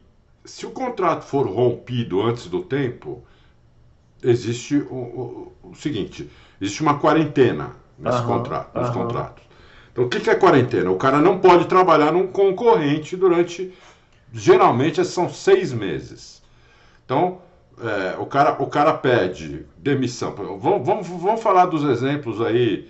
se 0.46 0.66
o 0.66 0.72
contrato 0.72 1.24
for 1.24 1.46
rompido 1.46 2.22
antes 2.22 2.48
do 2.48 2.62
tempo, 2.64 3.24
existe 4.22 4.78
o, 4.78 4.96
o, 4.96 5.54
o 5.64 5.76
seguinte: 5.76 6.30
existe 6.62 6.82
uma 6.82 6.98
quarentena 6.98 7.76
nesse 8.00 8.20
uhum, 8.20 8.28
contrato, 8.28 8.80
nos 8.80 8.88
uhum. 8.88 8.94
contratos. 8.94 9.44
Então, 9.92 10.06
o 10.06 10.10
que, 10.10 10.22
que 10.22 10.30
é 10.30 10.36
quarentena? 10.36 10.90
O 10.90 10.98
cara 10.98 11.20
não 11.20 11.40
pode 11.40 11.68
trabalhar 11.68 12.14
num 12.14 12.28
concorrente 12.28 13.18
durante. 13.18 13.74
Geralmente 14.32 15.04
são 15.06 15.30
seis 15.30 15.72
meses. 15.72 16.43
Então, 17.06 17.42
é, 17.80 18.18
o, 18.20 18.26
cara, 18.26 18.62
o 18.62 18.68
cara 18.68 18.94
pede 18.94 19.66
demissão. 19.78 20.34
Vamos, 20.36 20.86
vamos, 20.86 21.08
vamos 21.08 21.42
falar 21.42 21.66
dos 21.66 21.84
exemplos 21.84 22.42
aí 22.42 22.90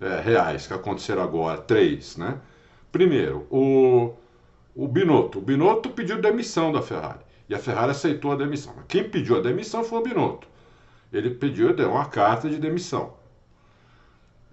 é, 0.00 0.20
reais 0.20 0.66
que 0.66 0.74
aconteceram 0.74 1.22
agora, 1.22 1.58
três, 1.58 2.16
né? 2.16 2.38
Primeiro, 2.90 3.46
o, 3.50 4.14
o 4.74 4.88
Binotto. 4.88 5.38
O 5.38 5.42
Binotto 5.42 5.90
pediu 5.90 6.20
demissão 6.20 6.72
da 6.72 6.82
Ferrari. 6.82 7.20
E 7.48 7.54
a 7.54 7.58
Ferrari 7.58 7.90
aceitou 7.90 8.32
a 8.32 8.36
demissão. 8.36 8.74
Quem 8.88 9.08
pediu 9.08 9.36
a 9.36 9.40
demissão 9.40 9.84
foi 9.84 9.98
o 9.98 10.02
Binotto. 10.02 10.48
Ele 11.12 11.30
pediu 11.30 11.74
deu 11.74 11.90
uma 11.90 12.06
carta 12.06 12.48
de 12.48 12.58
demissão. 12.58 13.14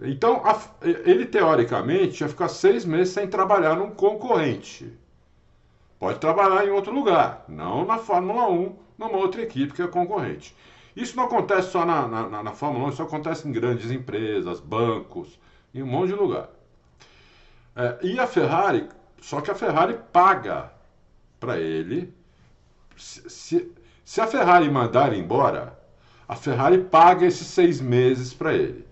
Então, 0.00 0.42
a, 0.44 0.58
ele 0.82 1.26
teoricamente 1.26 2.22
ia 2.22 2.28
ficar 2.28 2.48
seis 2.48 2.84
meses 2.84 3.12
sem 3.12 3.26
trabalhar 3.26 3.76
num 3.76 3.90
concorrente. 3.90 4.90
Pode 5.98 6.18
trabalhar 6.18 6.66
em 6.66 6.70
outro 6.70 6.92
lugar, 6.92 7.44
não 7.46 7.84
na 7.84 7.98
Fórmula 7.98 8.48
1, 8.48 8.74
numa 9.00 9.16
outra 9.16 9.40
equipe 9.40 9.72
que 9.72 9.80
é 9.80 9.86
concorrente. 9.86 10.54
Isso 10.94 11.16
não 11.16 11.24
acontece 11.24 11.70
só 11.70 11.86
na, 11.86 12.06
na, 12.06 12.42
na 12.42 12.52
Fórmula 12.52 12.88
1, 12.88 12.90
isso 12.90 13.02
acontece 13.02 13.48
em 13.48 13.52
grandes 13.52 13.90
empresas, 13.90 14.60
bancos, 14.60 15.40
em 15.74 15.82
um 15.82 15.86
monte 15.86 16.08
de 16.08 16.14
lugar. 16.14 16.50
É, 17.74 17.98
e 18.02 18.18
a 18.18 18.26
Ferrari, 18.26 18.86
só 19.22 19.40
que 19.40 19.50
a 19.50 19.54
Ferrari 19.54 19.96
paga 20.12 20.70
para 21.38 21.58
ele. 21.58 22.12
Se, 22.96 23.30
se, 23.30 23.72
se, 24.04 24.20
a 24.20 24.26
Ferrari 24.26 24.68
mandar 24.68 25.16
embora, 25.16 25.78
a 26.28 26.36
Ferrari 26.36 26.78
paga 26.78 27.24
esses 27.24 27.46
seis 27.46 27.80
meses 27.80 28.34
para 28.34 28.52
ele, 28.52 28.84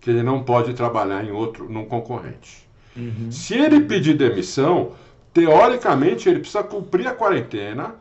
que 0.00 0.10
ele 0.10 0.22
não 0.22 0.44
pode 0.44 0.74
trabalhar 0.74 1.24
em 1.24 1.32
outro, 1.32 1.68
num 1.68 1.86
concorrente. 1.86 2.68
Uhum. 2.96 3.32
Se 3.32 3.54
ele 3.54 3.80
pedir 3.80 4.14
demissão, 4.14 4.92
teoricamente, 5.32 6.28
ele 6.28 6.40
precisa 6.40 6.62
cumprir 6.62 7.08
a 7.08 7.14
quarentena 7.14 7.96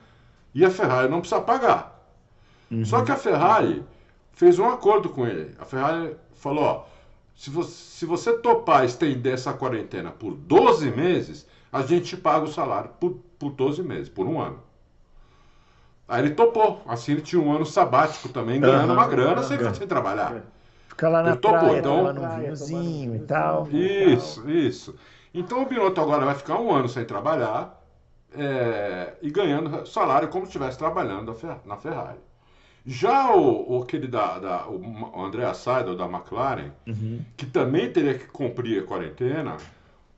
e 0.54 0.66
a 0.66 0.70
Ferrari 0.70 1.10
não 1.10 1.20
precisa 1.20 1.42
pagar. 1.42 2.00
Uhum. 2.72 2.86
Só 2.86 3.04
que 3.04 3.12
a 3.12 3.16
Ferrari 3.16 3.84
fez 4.34 4.60
um 4.60 4.66
acordo 4.66 5.10
com 5.10 5.26
ele. 5.26 5.56
A 5.60 5.66
Ferrari 5.66 6.16
falou: 6.34 6.64
ó, 6.64 6.84
se 7.36 7.50
você, 7.50 7.72
se 7.72 8.06
você 8.06 8.38
topar 8.38 8.86
estender 8.86 9.34
essa 9.34 9.54
quarentena 9.54 10.12
por 10.12 10.34
12 10.34 10.92
meses, 10.92 11.48
a 11.72 11.82
gente 11.82 12.16
paga 12.18 12.46
o 12.46 12.52
salário 12.52 12.92
por, 13.00 13.20
por 13.38 13.52
12 13.52 13.84
meses, 13.84 14.10
por 14.10 14.28
um 14.28 14.40
ano. 14.40 14.60
Aí 16.08 16.24
ele 16.24 16.32
topou. 16.32 16.82
Assim 16.88 17.14
ele 17.14 17.22
tinha 17.22 17.42
um 17.42 17.52
ano 17.52 17.66
sabático 17.66 18.30
também, 18.30 18.60
ganhando 18.60 18.90
uhum. 18.90 18.96
uma 18.96 19.08
grana 19.08 19.44
sem, 19.44 19.58
sem 19.74 19.88
trabalhar. 19.88 20.44
Fica 20.88 21.08
lá 21.08 21.22
na 21.22 21.30
ele 21.30 21.38
topou, 21.38 21.60
praia, 21.60 21.80
então, 21.80 21.98
tomando 21.98 22.22
um 22.22 22.40
vinhozinho 22.40 23.16
e 23.16 23.20
tal. 23.20 23.68
Isso, 23.72 24.42
tal. 24.42 24.52
isso. 24.52 24.96
Então 25.34 25.62
o 25.62 25.66
Binotto 25.66 26.02
agora 26.02 26.26
vai 26.26 26.36
ficar 26.36 26.60
um 26.60 26.74
ano 26.74 26.90
sem 26.90 27.06
trabalhar 27.06 27.79
é, 28.36 29.14
e 29.22 29.30
ganhando 29.30 29.86
salário 29.86 30.28
como 30.30 30.46
se 30.46 30.50
estivesse 30.50 30.78
trabalhando 30.78 31.36
na 31.66 31.78
Ferrari. 31.78 32.20
Já 32.86 33.36
o, 33.36 33.78
o 33.78 33.84
aquele 33.84 34.08
da, 34.08 34.40
da 34.40 34.68
o 34.68 35.24
André 35.24 35.54
Seidel 35.54 35.96
da 35.96 36.06
McLaren, 36.06 36.72
uhum. 36.88 37.24
que 37.36 37.46
também 37.46 37.92
teria 37.92 38.18
que 38.18 38.26
cumprir 38.28 38.84
a 38.84 38.86
quarentena, 38.86 39.58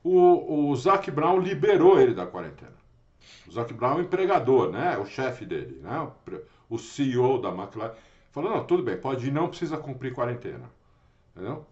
o, 0.02 0.70
o 0.70 0.76
Zac 0.76 1.10
Brown 1.10 1.38
liberou 1.38 2.00
ele 2.00 2.14
da 2.14 2.26
quarentena. 2.26 2.72
O 3.46 3.52
Zac 3.52 3.72
Brown 3.74 3.94
é 3.94 3.96
o 3.96 4.00
empregador, 4.02 4.70
né? 4.70 4.96
O 4.98 5.04
chefe 5.04 5.44
dele, 5.44 5.80
né? 5.82 6.08
O, 6.68 6.78
CEO 6.78 7.40
da 7.40 7.50
McLaren. 7.50 7.92
Falou, 8.30 8.50
não, 8.50 8.64
tudo 8.64 8.82
bem, 8.82 8.96
pode 8.96 9.26
ir, 9.26 9.30
não 9.30 9.48
precisa 9.48 9.76
cumprir 9.76 10.14
quarentena. 10.14 10.70
Entendeu? 11.34 11.66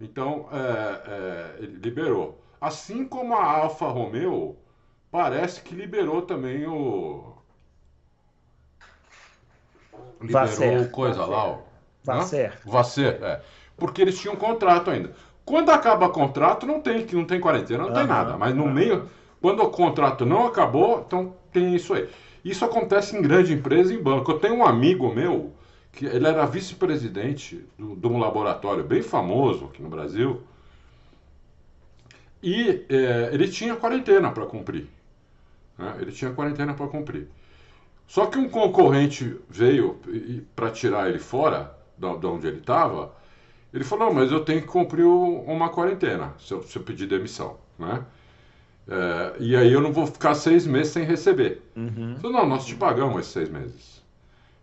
Então, 0.00 0.48
é, 0.52 1.10
é, 1.10 1.56
ele 1.58 1.76
liberou. 1.76 2.40
Assim 2.60 3.06
como 3.06 3.34
a 3.34 3.44
Alfa 3.44 3.86
Romeo 3.86 4.56
parece 5.16 5.62
que 5.62 5.74
liberou 5.74 6.20
também 6.20 6.66
o. 6.66 7.32
Liberou 10.20 10.46
Vasser. 10.46 10.90
coisa 10.90 11.24
lá, 11.24 11.52
o. 11.52 11.58
Vasser. 12.04 12.52
Vasser, 12.66 13.18
é. 13.22 13.40
Porque 13.78 14.02
eles 14.02 14.20
tinham 14.20 14.34
um 14.34 14.38
contrato 14.38 14.90
ainda. 14.90 15.14
Quando 15.42 15.70
acaba 15.70 16.06
o 16.06 16.12
contrato, 16.12 16.66
não 16.66 16.82
tem, 16.82 17.06
não 17.12 17.24
tem 17.24 17.40
quarentena, 17.40 17.84
não 17.84 17.88
uhum. 17.88 17.94
tem 17.94 18.06
nada. 18.06 18.36
Mas 18.36 18.54
no 18.54 18.66
meio, 18.66 19.08
quando 19.40 19.62
o 19.62 19.70
contrato 19.70 20.26
não 20.26 20.46
acabou, 20.46 21.02
então 21.06 21.34
tem 21.50 21.74
isso 21.74 21.94
aí. 21.94 22.10
Isso 22.44 22.62
acontece 22.62 23.16
em 23.16 23.22
grande 23.22 23.54
empresa 23.54 23.94
e 23.94 23.96
em 23.96 24.02
banco. 24.02 24.30
Eu 24.30 24.38
tenho 24.38 24.56
um 24.56 24.66
amigo 24.66 25.14
meu, 25.14 25.54
que 25.92 26.04
ele 26.04 26.28
era 26.28 26.44
vice-presidente 26.44 27.66
de 27.78 28.06
um 28.06 28.18
laboratório 28.18 28.84
bem 28.84 29.00
famoso 29.00 29.64
aqui 29.64 29.82
no 29.82 29.88
Brasil, 29.88 30.42
e 32.42 32.84
é, 32.90 33.30
ele 33.32 33.48
tinha 33.48 33.74
quarentena 33.74 34.30
para 34.30 34.44
cumprir. 34.44 34.94
Né? 35.78 35.96
Ele 36.00 36.12
tinha 36.12 36.32
quarentena 36.32 36.74
para 36.74 36.86
cumprir. 36.88 37.28
Só 38.06 38.26
que 38.26 38.38
um 38.38 38.48
concorrente 38.48 39.36
veio 39.48 39.98
para 40.54 40.70
tirar 40.70 41.08
ele 41.08 41.18
fora 41.18 41.76
de 41.98 42.26
onde 42.26 42.46
ele 42.46 42.58
estava. 42.58 43.12
Ele 43.72 43.84
falou: 43.84 44.12
mas 44.12 44.30
eu 44.30 44.44
tenho 44.44 44.60
que 44.60 44.68
cumprir 44.68 45.04
uma 45.04 45.68
quarentena 45.68 46.34
se 46.38 46.52
eu, 46.52 46.62
se 46.62 46.76
eu 46.76 46.82
pedir 46.82 47.06
demissão. 47.06 47.58
Né? 47.78 48.04
É, 48.88 49.34
e 49.40 49.56
aí 49.56 49.72
eu 49.72 49.80
não 49.80 49.92
vou 49.92 50.06
ficar 50.06 50.34
seis 50.34 50.66
meses 50.66 50.92
sem 50.92 51.04
receber. 51.04 51.62
Uhum. 51.74 52.16
Falei, 52.20 52.36
não, 52.36 52.46
nós 52.48 52.64
te 52.64 52.74
pagamos 52.76 53.20
esses 53.20 53.32
seis 53.32 53.48
meses. 53.48 54.02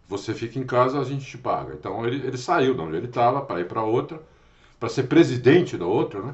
Você 0.08 0.34
fica 0.34 0.58
em 0.60 0.66
casa, 0.66 1.00
a 1.00 1.04
gente 1.04 1.26
te 1.26 1.38
paga. 1.38 1.74
Então 1.74 2.06
ele, 2.06 2.26
ele 2.26 2.38
saiu 2.38 2.74
de 2.74 2.82
onde 2.82 2.96
ele 2.96 3.08
estava 3.08 3.42
para 3.42 3.60
ir 3.60 3.68
para 3.68 3.84
outra, 3.84 4.22
para 4.80 4.90
ser 4.90 5.04
presidente 5.04 5.78
da 5.78 5.86
outra, 5.86 6.22
né? 6.22 6.34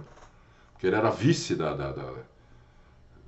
Porque 0.73 0.87
ele 0.87 0.95
era 0.95 1.09
vice 1.09 1.55
da, 1.55 1.73
da, 1.73 1.91
da 1.91 2.13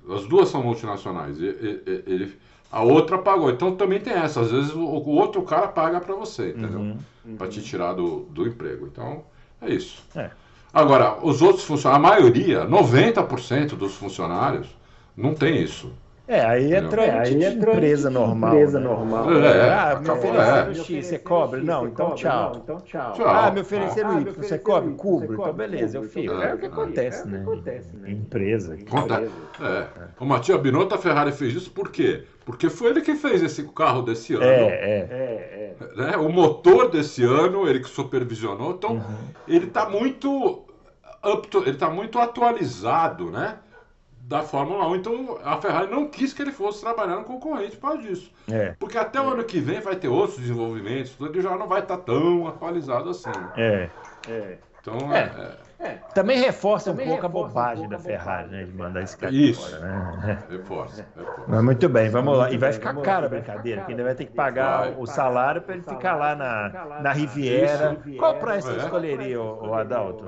as 0.08 0.26
duas 0.26 0.48
são 0.48 0.62
multinacionais. 0.62 1.40
E, 1.40 1.44
e, 1.44 2.02
ele, 2.06 2.38
a 2.70 2.82
outra 2.82 3.18
pagou. 3.18 3.50
Então 3.50 3.74
também 3.76 4.00
tem 4.00 4.12
essa. 4.12 4.40
Às 4.40 4.50
vezes 4.50 4.72
o, 4.72 4.80
o 4.80 5.10
outro 5.10 5.42
cara 5.42 5.68
paga 5.68 6.00
para 6.00 6.14
você, 6.14 6.50
entendeu? 6.50 6.80
Uhum, 6.80 6.98
uhum. 7.24 7.36
Para 7.36 7.48
te 7.48 7.62
tirar 7.62 7.92
do, 7.92 8.20
do 8.30 8.46
emprego. 8.46 8.86
Então 8.86 9.24
é 9.60 9.72
isso. 9.72 10.02
É. 10.14 10.30
Agora, 10.72 11.18
os 11.22 11.42
outros 11.42 11.64
funcionários, 11.64 12.06
a 12.06 12.10
maioria, 12.10 12.66
90% 12.66 13.76
dos 13.76 13.94
funcionários, 13.94 14.66
não 15.14 15.34
tem 15.34 15.62
isso. 15.62 15.92
É, 16.32 16.46
aí 16.46 16.72
é 16.72 16.80
trâmite 16.80 17.34
de 17.36 17.44
empresa 17.44 18.08
normal. 18.08 18.54
Empresa 18.54 18.80
né? 18.80 18.86
normal. 18.86 19.30
É, 19.34 19.70
ah, 19.70 20.00
me 20.00 20.10
ofereceram 20.10 20.70
é. 20.70 20.74
X, 20.74 21.06
você 21.06 21.18
cobra? 21.18 21.62
Não, 21.62 21.86
então 21.86 22.14
tchau. 22.14 22.52
então 22.64 22.80
tchau. 22.80 23.14
Ah, 23.26 23.50
me 23.50 23.60
ofereceram 23.60 24.18
Y, 24.18 24.32
você 24.32 24.58
cobre? 24.58 24.94
Cubro. 24.94 25.34
Então 25.34 25.52
beleza, 25.52 25.98
eu 25.98 26.04
fico. 26.04 26.32
É 26.32 26.54
o 26.54 26.58
que 26.58 26.66
acontece, 26.66 27.28
né? 27.28 27.44
Empresa. 28.06 28.78
É. 29.60 29.86
O 30.18 30.24
Matias 30.24 30.58
Binotto, 30.58 30.94
a 30.94 30.98
Ferrari 30.98 31.32
fez 31.32 31.54
isso 31.54 31.70
por 31.70 31.90
quê? 31.90 32.24
Porque 32.46 32.70
foi 32.70 32.90
ele 32.90 33.02
que 33.02 33.14
fez 33.14 33.42
esse 33.42 33.62
carro 33.68 34.00
desse 34.00 34.34
ano. 34.34 34.44
É, 34.44 34.66
é. 34.66 35.74
é, 35.80 35.96
Né? 35.96 36.16
O 36.16 36.30
motor 36.30 36.90
desse 36.90 37.22
ano, 37.22 37.68
ele 37.68 37.80
que 37.80 37.90
supervisionou. 37.90 38.72
Então, 38.72 38.92
uhum. 38.94 39.28
ele 39.46 39.66
está 39.66 39.88
muito, 39.88 40.64
ele 41.56 41.70
está 41.70 41.90
muito 41.90 42.18
atualizado, 42.18 43.30
né? 43.30 43.58
Da 44.32 44.42
Fórmula 44.42 44.88
1. 44.88 44.96
Então 44.96 45.38
a 45.44 45.60
Ferrari 45.60 45.90
não 45.90 46.08
quis 46.08 46.32
que 46.32 46.42
ele 46.42 46.52
fosse 46.52 46.80
trabalhar 46.80 47.16
no 47.16 47.24
concorrente 47.24 47.76
por 47.76 47.90
causa 47.90 48.02
disso. 48.02 48.32
É. 48.50 48.74
Porque 48.78 48.96
até 48.96 49.20
o 49.20 49.28
ano 49.28 49.44
que 49.44 49.60
vem 49.60 49.80
vai 49.80 49.94
ter 49.94 50.08
outros 50.08 50.38
desenvolvimentos, 50.38 51.14
ele 51.20 51.40
já 51.42 51.56
não 51.56 51.68
vai 51.68 51.80
estar 51.80 51.98
tão 51.98 52.48
atualizado 52.48 53.10
assim. 53.10 53.30
É. 53.56 53.90
é. 54.28 54.58
Então 54.80 55.14
é. 55.14 55.20
é. 55.20 55.56
É, 55.82 55.98
também 56.14 56.38
reforça 56.38 56.90
também 56.90 57.06
um 57.06 57.10
pouco 57.10 57.26
reforça 57.26 57.44
a 57.44 57.48
bobagem 57.48 57.86
um 57.86 57.88
da 57.88 57.98
Ferrari, 57.98 58.48
né? 58.50 58.64
De 58.64 58.72
mandar 58.72 59.02
esse 59.02 59.16
cara 59.16 59.34
Isso. 59.34 59.68
Fora, 59.68 59.80
né? 59.80 60.38
Reforça, 60.48 61.06
reforça. 61.16 61.44
Mas 61.48 61.64
muito 61.64 61.88
bem, 61.88 62.08
vamos 62.08 62.38
lá. 62.38 62.52
E 62.52 62.56
vai 62.56 62.72
ficar 62.72 62.94
caro 63.00 63.26
a 63.26 63.28
brincadeira, 63.28 63.80
porque 63.80 63.92
ainda 63.92 64.04
vai 64.04 64.14
ter 64.14 64.26
que 64.26 64.32
pagar 64.32 64.96
o 64.96 65.06
salário 65.06 65.60
para 65.60 65.74
ele 65.74 65.82
ficar 65.82 66.14
lá 66.14 66.36
na, 66.36 67.00
na 67.00 67.12
Riviera. 67.12 67.96
Qual 68.16 68.36
praia 68.36 68.62
você 68.62 68.72
é. 68.72 68.76
escolheria, 68.76 69.42
o 69.42 69.74
Adalto? 69.74 70.24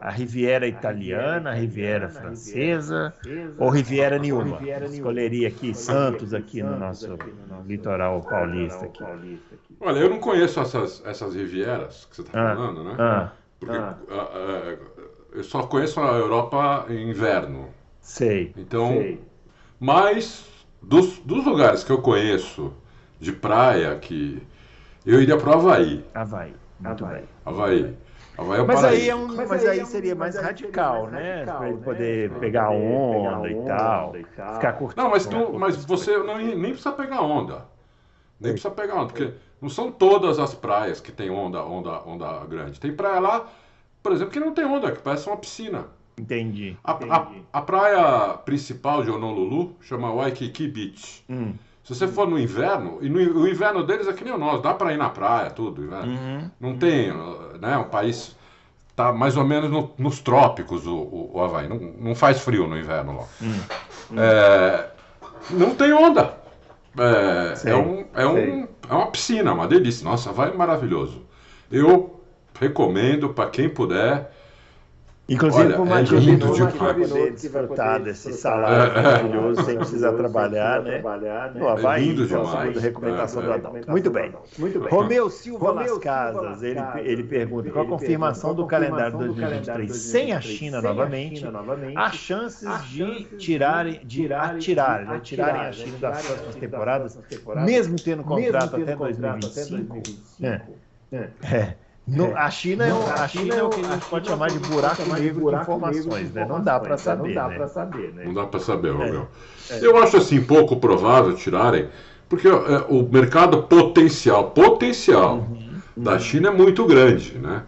A 0.00 0.10
Riviera 0.10 0.66
italiana, 0.66 1.50
a 1.50 1.54
Riviera 1.54 2.08
francesa 2.08 3.14
ou 3.58 3.68
Riviera 3.70 4.18
nenhuma? 4.18 4.58
Escolheria 4.90 5.46
aqui 5.46 5.72
Santos, 5.74 6.34
aqui 6.34 6.60
no 6.60 6.76
nosso 6.76 7.16
litoral 7.64 8.20
paulista. 8.22 8.86
Aqui. 8.86 9.04
Olha, 9.80 10.00
eu 10.00 10.10
não 10.10 10.18
conheço 10.18 10.58
essas, 10.58 11.00
essas 11.06 11.36
Rivieras 11.36 12.04
que 12.10 12.16
você 12.16 12.22
está 12.22 12.52
ah, 12.52 12.56
falando, 12.56 12.84
né? 12.84 12.96
Ah. 12.98 13.32
Porque 13.64 13.78
ah. 13.78 13.96
uh, 14.08 14.14
uh, 14.14 15.08
eu 15.34 15.44
só 15.44 15.62
conheço 15.62 16.00
a 16.00 16.12
Europa 16.14 16.86
em 16.88 17.10
inverno. 17.10 17.68
Sei. 18.00 18.52
Então, 18.56 18.88
sei. 18.88 19.20
mas 19.78 20.44
dos, 20.82 21.18
dos 21.20 21.44
lugares 21.44 21.84
que 21.84 21.92
eu 21.92 22.02
conheço 22.02 22.72
de 23.20 23.30
praia, 23.32 23.94
que 23.96 24.42
eu 25.06 25.22
iria 25.22 25.36
para 25.36 25.50
o 25.50 25.52
Havaí. 25.54 26.04
Havaí. 26.12 26.54
Havaí. 26.84 27.24
Havaí. 27.44 27.96
Havaí 28.36 28.60
é 28.60 28.64
mas, 28.64 28.84
aí 28.84 29.08
é 29.08 29.14
um, 29.14 29.28
mas, 29.28 29.48
mas, 29.48 29.64
aí 29.64 29.78
é 29.78 29.84
seria 29.84 30.14
mais 30.14 30.34
radical, 30.34 31.06
né? 31.06 31.44
Para 31.44 31.68
ele 31.68 31.78
poder 31.78 32.30
né? 32.30 32.38
pegar 32.40 32.70
onda, 32.70 33.38
onda, 33.38 33.50
e 33.50 33.64
tal, 33.64 34.16
e 34.16 34.24
tal. 34.24 34.54
Ficar 34.54 34.72
curtindo. 34.72 35.02
Não, 35.02 35.10
mas, 35.10 35.26
tu, 35.26 35.52
mas 35.58 35.84
você 35.84 36.16
não, 36.16 36.38
nem 36.38 36.56
precisa 36.56 36.92
pegar 36.92 37.20
onda. 37.22 37.66
Nem 38.40 38.52
precisa 38.52 38.74
pegar 38.74 38.96
onda, 38.96 39.06
porque 39.06 39.34
não 39.62 39.68
são 39.68 39.92
todas 39.92 40.40
as 40.40 40.52
praias 40.52 41.00
que 41.00 41.12
tem 41.12 41.30
onda, 41.30 41.62
onda, 41.64 42.02
onda 42.04 42.44
grande. 42.46 42.80
Tem 42.80 42.92
praia 42.92 43.20
lá, 43.20 43.46
por 44.02 44.10
exemplo, 44.10 44.32
que 44.32 44.40
não 44.40 44.52
tem 44.52 44.64
onda, 44.64 44.90
que 44.90 45.00
parece 45.00 45.28
uma 45.28 45.36
piscina. 45.36 45.86
Entendi. 46.18 46.76
A, 46.82 46.92
entendi. 46.92 47.12
a, 47.12 47.58
a 47.58 47.62
praia 47.62 48.28
principal 48.38 49.04
de 49.04 49.10
Honolulu 49.10 49.76
chama 49.80 50.12
Waikiki 50.12 50.66
Beach. 50.66 51.24
Hum. 51.30 51.54
Se 51.84 51.94
você 51.94 52.08
for 52.08 52.28
no 52.28 52.38
inverno, 52.38 52.98
e 53.00 53.08
no, 53.08 53.18
o 53.18 53.48
inverno 53.48 53.84
deles 53.84 54.08
é 54.08 54.12
que 54.12 54.24
nem 54.24 54.32
o 54.32 54.38
nosso, 54.38 54.62
dá 54.62 54.74
para 54.74 54.92
ir 54.92 54.96
na 54.96 55.10
praia, 55.10 55.50
tudo. 55.50 55.82
Né? 55.82 56.00
Uhum. 56.00 56.50
Não 56.60 56.76
tem, 56.76 57.12
né? 57.60 57.76
Um 57.78 57.88
país 57.88 58.36
tá 58.94 59.12
mais 59.12 59.36
ou 59.36 59.44
menos 59.44 59.70
no, 59.70 59.90
nos 59.96 60.20
trópicos 60.20 60.86
o, 60.86 60.94
o, 60.94 61.30
o 61.34 61.40
Havaí. 61.40 61.68
Não, 61.68 61.78
não 61.78 62.14
faz 62.14 62.40
frio 62.40 62.66
no 62.66 62.78
inverno 62.78 63.16
lá. 63.16 63.24
Hum. 63.40 64.18
É, 64.18 64.90
não 65.50 65.74
tem 65.74 65.92
onda. 65.92 66.36
É, 66.98 67.70
é, 67.70 67.74
um, 67.74 68.04
é, 68.14 68.26
um, 68.26 68.68
é 68.88 68.94
uma 68.94 69.10
piscina, 69.10 69.52
uma 69.52 69.66
delícia. 69.66 70.04
Nossa, 70.04 70.32
vai 70.32 70.52
maravilhoso. 70.52 71.22
Eu 71.70 72.20
recomendo 72.58 73.30
para 73.30 73.50
quem 73.50 73.68
puder 73.68 74.30
Inclusive 75.28 75.72
para 75.72 75.82
uma 75.82 76.00
é 76.00 76.02
lindo 76.02 76.52
de 76.52 76.66
poder 76.78 77.32
desfrutar 77.32 78.02
desse 78.02 78.32
salário 78.32 78.92
é, 78.92 79.02
maravilhoso 79.02 79.64
sem 79.64 79.76
precisar 79.76 80.12
trabalhar, 80.14 80.82
né? 80.82 81.00
No 81.54 81.68
Havaí, 81.68 82.02
é 82.02 82.06
lindo 82.08 82.26
demais. 82.26 82.76
recomendação 82.82 83.42
é, 83.42 83.46
do 83.46 83.52
Adalto. 83.52 83.90
Muito 83.90 84.10
bem. 84.10 84.32
Muito 84.58 84.80
bem. 84.80 84.88
Romeu 84.90 85.30
Silva 85.30 85.68
Romeu 85.68 86.00
Casas, 86.00 86.62
ele, 86.62 86.80
ele 87.04 87.22
pergunta, 87.22 87.70
com 87.70 87.80
a 87.80 87.86
confirmação 87.86 88.54
do 88.54 88.66
calendário 88.66 89.16
2023 89.16 89.96
sem 89.96 90.32
a 90.32 90.40
China 90.40 90.82
novamente, 90.82 91.44
há 91.94 92.10
chances 92.10 92.68
de 92.90 93.24
tirarem, 93.38 94.00
de 94.04 94.32
atirarem, 94.32 95.06
né? 95.06 95.20
tirarem 95.22 95.60
a 95.62 95.72
China 95.72 95.98
das 95.98 96.26
próximas 96.26 96.54
temporadas, 96.56 97.18
mesmo 97.64 97.96
tendo 97.96 98.24
contrato 98.24 98.76
até 98.76 98.96
2025? 98.96 100.02
É. 100.42 101.74
No, 102.06 102.36
a 102.36 102.50
China, 102.50 102.84
é, 102.84 102.92
o, 102.92 103.02
a 103.06 103.28
China 103.28 103.54
é 103.54 103.62
o 103.62 103.70
que 103.70 103.80
a 103.80 103.92
gente 103.92 104.06
pode 104.06 104.28
chamar 104.28 104.50
de 104.50 104.58
buraco 104.58 105.02
negro 105.14 105.50
de 105.50 105.56
informações, 105.56 106.32
né? 106.32 106.44
Não 106.48 106.60
dá 106.60 106.80
para 106.80 106.98
saber, 106.98 107.28
não 107.28 107.34
dá 107.34 107.48
né? 107.48 107.66
saber, 107.68 108.12
né? 108.12 108.24
Não 108.24 108.34
dá 108.34 108.44
para 108.44 108.60
saber, 108.60 108.90
Romeu. 108.90 109.28
É, 109.70 109.76
é. 109.76 109.86
Eu 109.86 109.96
acho 109.96 110.16
assim 110.16 110.42
pouco 110.42 110.76
provável 110.76 111.34
tirarem, 111.36 111.88
porque 112.28 112.48
é, 112.48 112.52
o 112.88 113.08
mercado 113.08 113.62
potencial, 113.62 114.50
potencial 114.50 115.36
uhum, 115.36 115.80
da 115.96 116.18
China 116.18 116.48
é 116.48 116.50
muito 116.52 116.84
grande, 116.86 117.38
né? 117.38 117.62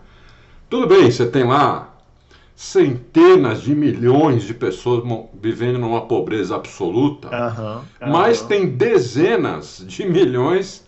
Tudo 0.68 0.88
bem, 0.88 1.08
você 1.08 1.26
tem 1.26 1.44
lá 1.44 1.94
centenas 2.56 3.62
de 3.62 3.72
milhões 3.72 4.42
de 4.42 4.54
pessoas 4.54 5.04
vivendo 5.40 5.78
numa 5.78 6.06
pobreza 6.06 6.56
absoluta, 6.56 7.28
uhum, 7.28 7.76
uhum. 7.76 8.12
mas 8.12 8.42
tem 8.42 8.66
dezenas 8.66 9.84
de 9.86 10.04
milhões 10.04 10.84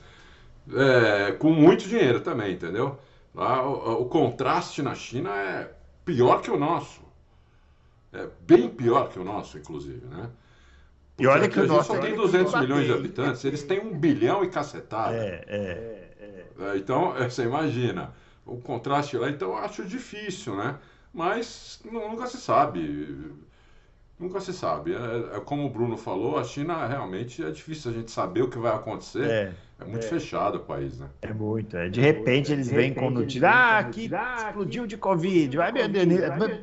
é, 0.74 1.32
com 1.38 1.52
muito 1.52 1.88
dinheiro 1.88 2.18
também, 2.20 2.54
entendeu? 2.54 2.98
O, 3.36 4.02
o, 4.02 4.06
contraste 4.06 4.80
na 4.80 4.94
China 4.94 5.30
é 5.30 5.70
pior 6.04 6.40
que 6.40 6.50
o 6.50 6.58
nosso. 6.58 7.02
É 8.12 8.26
bem 8.46 8.68
pior 8.68 9.10
que 9.10 9.18
o 9.18 9.24
nosso, 9.24 9.58
inclusive, 9.58 10.06
né? 10.06 10.30
Porque 11.14 11.22
e 11.22 11.26
olha 11.26 11.48
que 11.48 11.60
o 11.60 11.66
nosso 11.66 11.94
só 11.94 11.98
tem 11.98 12.14
200 12.14 12.54
milhões 12.60 12.86
de 12.86 12.92
habitantes, 12.92 13.44
eles 13.44 13.62
têm 13.62 13.80
um 13.80 13.98
bilhão 13.98 14.42
e 14.42 14.48
cacetada. 14.48 15.14
É, 15.14 15.44
é, 15.46 16.12
é. 16.18 16.46
é 16.58 16.76
então, 16.76 17.16
é, 17.16 17.28
você 17.28 17.44
imagina, 17.44 18.14
o 18.44 18.58
contraste 18.58 19.18
lá, 19.18 19.28
então 19.28 19.48
eu 19.48 19.58
acho 19.58 19.84
difícil, 19.84 20.56
né? 20.56 20.78
Mas 21.12 21.80
nunca 21.84 22.26
se 22.26 22.38
sabe. 22.38 23.34
Nunca 24.18 24.40
se 24.40 24.52
sabe. 24.52 24.94
É, 24.94 25.36
é, 25.36 25.40
como 25.40 25.66
o 25.66 25.70
Bruno 25.70 25.96
falou, 25.96 26.38
a 26.38 26.44
China 26.44 26.86
realmente 26.86 27.44
é 27.44 27.50
difícil 27.50 27.90
a 27.90 27.94
gente 27.94 28.10
saber 28.10 28.42
o 28.42 28.48
que 28.48 28.58
vai 28.58 28.74
acontecer. 28.74 29.28
É. 29.28 29.54
É 29.78 29.84
muito 29.84 30.06
é. 30.06 30.08
fechado 30.08 30.56
o 30.56 30.60
país, 30.60 30.98
né? 30.98 31.06
É 31.20 31.32
muito. 31.34 31.76
É. 31.76 31.88
De 31.90 32.00
repente 32.00 32.50
eles 32.50 32.70
vêm 32.70 32.94
com 32.94 33.10
notícia. 33.10 33.46
Ah, 33.46 33.78
aqui 33.78 34.10
explodiu 34.10 34.86
de 34.86 34.96
Covid. 34.96 35.60
Ai, 35.60 35.70
meu 35.70 35.86
Deus. 35.86 36.06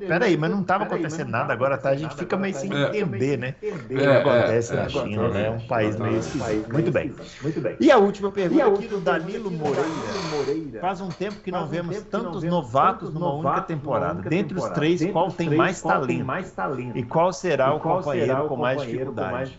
Peraí, 0.08 0.36
mas 0.36 0.50
não 0.50 0.62
estava 0.62 0.86
acontecendo 0.86 1.30
nada 1.30 1.54
agora, 1.54 1.78
tá? 1.78 1.90
A 1.90 1.96
gente 1.96 2.16
fica 2.16 2.36
meio 2.36 2.56
sem 2.56 2.72
entender, 2.74 3.38
né? 3.38 3.56
O 3.62 3.88
que 3.88 4.04
é, 4.04 4.18
acontece 4.18 4.74
na 4.74 4.90
China, 4.90 5.30
né? 5.30 5.46
É 5.46 5.52
um 5.52 5.68
país 5.68 5.96
meio 6.00 6.18
esquisito. 6.18 6.74
Muito 6.74 6.92
bem. 6.92 7.14
Muito 7.44 7.62
bem. 7.62 7.78
E 7.80 7.92
a 7.92 7.98
última 7.98 8.32
pergunta 8.32 8.66
aqui 8.66 8.88
do 8.88 9.00
Danilo 9.00 9.52
Moreira. 9.52 10.80
Faz 10.82 11.00
um 11.00 11.10
tempo 11.10 11.36
que 11.42 11.52
não 11.52 11.68
vemos 11.68 12.02
tantos 12.04 12.44
novatos 12.44 13.14
numa 13.14 13.32
única 13.32 13.62
temporada. 13.62 14.28
Dentre 14.28 14.58
os 14.58 14.70
três, 14.70 15.06
qual 15.12 15.32
tem 15.32 15.52
mais 15.52 15.82
talento? 15.82 16.98
E 16.98 17.04
qual 17.04 17.32
será 17.32 17.76
o 17.76 17.80
companheiro 17.80 18.48
com 18.48 18.56
mais 18.56 18.82
dificuldade? 18.82 19.56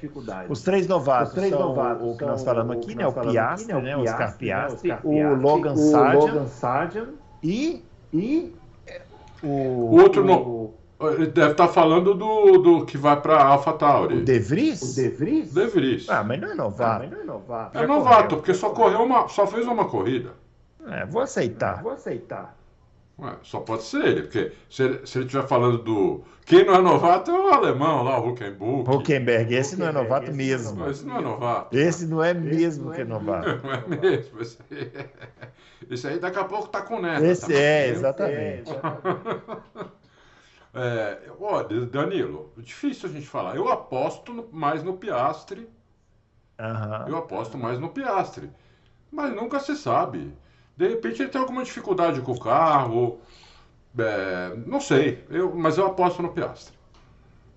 Os 0.49 0.61
três 0.63 0.89
novatos 0.89 1.35
são 1.35 1.75
o 2.01 2.17
que 2.17 2.25
nós 2.25 2.43
falamos 2.43 2.77
aqui, 2.79 2.97
né? 2.97 3.07
O 3.07 3.13
Piá 3.13 3.44
Piastri, 3.49 3.75
né, 3.75 3.81
né? 3.81 3.97
Oscar 3.97 4.37
Piastri, 4.37 4.97
o 5.05 5.35
Logan 5.35 5.77
Sargent, 6.47 7.09
e, 7.43 7.85
e 8.13 8.55
o, 9.43 9.47
o 9.47 10.01
outro 10.01 10.25
o, 10.25 10.75
Ele 11.01 11.27
deve 11.27 11.53
estar 11.53 11.67
tá 11.67 11.73
falando 11.73 12.15
do, 12.15 12.59
do 12.59 12.87
que 12.87 12.97
vai 12.97 13.21
para 13.21 13.43
AlphaTauri. 13.43 14.19
O 14.19 14.25
De 14.25 14.39
Vries? 14.39 14.83
O 14.83 14.95
De 14.95 15.09
Vries? 15.09 15.53
De 15.53 15.67
Vries. 15.67 16.09
Ah, 16.09 16.25
mas 16.25 16.41
não 16.41 16.51
é 16.51 16.55
novato. 16.55 16.93
Ah, 16.93 16.99
mas 17.01 17.11
não 17.11 17.21
é 17.21 17.25
novato. 17.25 17.79
É 17.79 17.87
novato, 17.87 18.37
porque 18.37 18.55
só 18.55 18.71
correu 18.71 19.03
uma, 19.03 19.29
só 19.29 19.47
fez 19.47 19.67
uma 19.67 19.85
corrida. 19.87 20.31
É, 20.87 21.05
vou 21.07 21.23
aceitar. 21.23 21.83
vou 21.83 21.93
aceitar. 21.93 22.57
Ué, 23.17 23.37
só 23.45 23.61
pode 23.61 23.85
ser 23.85 24.05
ele, 24.05 24.23
porque 24.23 24.53
se 24.69 24.83
ele, 24.83 25.07
se 25.07 25.19
ele 25.19 25.27
estiver 25.27 25.47
falando 25.47 25.79
do. 25.79 26.25
Quem 26.45 26.65
não 26.65 26.75
é 26.75 26.83
novato 26.83 27.31
é 27.31 27.35
o 27.35 27.47
alemão 27.47 28.03
lá, 28.03 28.19
o 28.19 28.31
Huckenberg. 28.31 28.91
Huckenberg, 28.91 29.55
esse 29.55 29.77
não 29.77 29.87
é 29.87 29.93
novato 29.93 30.33
mesmo. 30.33 30.85
Esse 30.91 31.07
não 31.07 31.19
é 31.19 31.21
novato. 31.21 31.77
Esse 31.77 32.07
não 32.07 32.23
é 32.23 32.35
mesmo 32.35 32.91
que 32.91 33.03
é 33.03 33.05
novato. 33.05 33.49
Não 33.65 33.73
é 33.73 33.87
mesmo. 33.87 34.41
Esse 34.41 34.59
aí, 34.69 34.91
esse 35.89 36.09
aí 36.09 36.19
daqui 36.19 36.39
a 36.39 36.45
pouco 36.45 36.69
tá 36.69 36.83
com 36.83 37.01
neto. 37.01 37.25
Esse 37.25 37.47
tá 37.47 37.55
é, 37.55 37.89
exatamente. 37.89 38.73
é, 40.75 41.19
olha, 41.39 41.87
Danilo, 41.87 42.53
difícil 42.59 43.09
a 43.09 43.13
gente 43.13 43.29
falar. 43.29 43.55
Eu 43.55 43.69
aposto 43.69 44.49
mais 44.51 44.83
no 44.83 44.97
Piastre. 44.97 45.69
Uhum. 46.59 47.09
Eu 47.09 47.17
aposto 47.17 47.57
mais 47.57 47.79
no 47.79 47.91
Piastre. 47.91 48.51
Mas 49.11 49.33
nunca 49.33 49.61
se 49.61 49.77
sabe. 49.77 50.35
De 50.77 50.89
repente 50.89 51.23
ele 51.23 51.31
tem 51.31 51.41
alguma 51.41 51.63
dificuldade 51.63 52.21
com 52.21 52.33
o 52.33 52.41
carro. 52.41 53.19
É, 53.97 54.53
não 54.67 54.81
sei, 54.81 55.25
eu, 55.31 55.55
mas 55.55 55.79
eu 55.79 55.87
aposto 55.87 56.21
no 56.21 56.31
Piastre. 56.31 56.75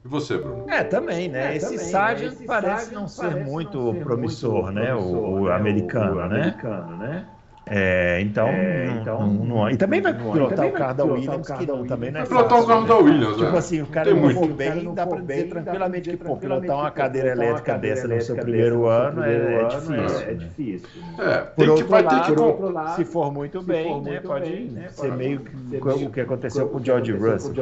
E 0.05 0.07
você, 0.07 0.37
Bruno? 0.37 0.69
É, 0.69 0.83
também, 0.83 1.27
né? 1.27 1.53
É, 1.53 1.57
esse 1.57 1.77
Sargent 1.79 2.39
né? 2.39 2.45
parece 2.45 2.93
não 2.93 3.07
ser 3.07 3.43
muito 3.43 3.77
não 3.77 3.93
ser 3.93 4.03
promissor, 4.03 4.63
muito 4.63 4.71
né? 4.71 4.85
Promissor, 4.87 5.17
o, 5.17 5.41
o, 5.41 5.45
né? 5.45 5.55
americano, 5.55 6.11
o, 6.11 6.15
o 6.15 6.27
né? 6.27 6.35
americano, 6.35 6.97
né? 6.97 7.27
É, 7.69 8.21
então, 8.21 8.47
é, 8.47 8.97
então 9.01 9.27
não, 9.27 9.45
não, 9.45 9.69
e 9.69 9.77
também 9.77 10.01
vai 10.01 10.13
pilotar 10.13 10.67
o 10.67 10.71
carro 10.71 10.93
da 10.93 11.03
Williams, 11.05 11.47
que 11.51 11.65
não, 11.65 11.85
também 11.85 12.11
não 12.11 12.21
é 12.21 12.25
fácil. 12.25 12.37
Pilotar 12.37 12.61
o 12.61 12.67
carro 12.67 12.81
né? 12.81 12.87
da 12.87 12.97
Williams, 12.97 13.37
Tipo 13.37 13.51
né? 13.51 13.57
assim, 13.57 13.81
o 13.81 13.87
cara 13.87 14.13
não 14.13 14.29
for 14.29 14.47
bem, 14.47 14.93
dá 14.93 15.05
para 15.05 15.21
dizer 15.21 15.49
tranquilamente 15.49 16.09
que, 16.09 16.17
pô, 16.17 16.37
pilotar 16.37 16.77
uma 16.77 16.91
cadeira 16.91 17.31
elétrica 17.31 17.77
dessa 17.77 18.07
no 18.07 18.21
seu 18.21 18.35
primeiro 18.37 18.87
ano 18.87 19.23
é, 19.23 19.61
é 19.61 19.63
difícil. 19.65 20.27
É 20.27 20.33
difícil. 20.33 20.87
É, 21.19 21.37
por 21.41 21.69
outro 21.69 21.91
lado, 21.91 22.95
se 22.95 23.05
for 23.05 23.31
muito 23.33 23.61
bem, 23.61 24.01
né, 24.01 24.21
pode 24.21 24.71
ser 24.91 25.11
meio 25.13 25.41
o 25.71 26.09
que 26.09 26.21
aconteceu 26.21 26.67
com 26.69 26.77
o 26.77 26.83
George 26.83 27.11
Russell. 27.11 27.53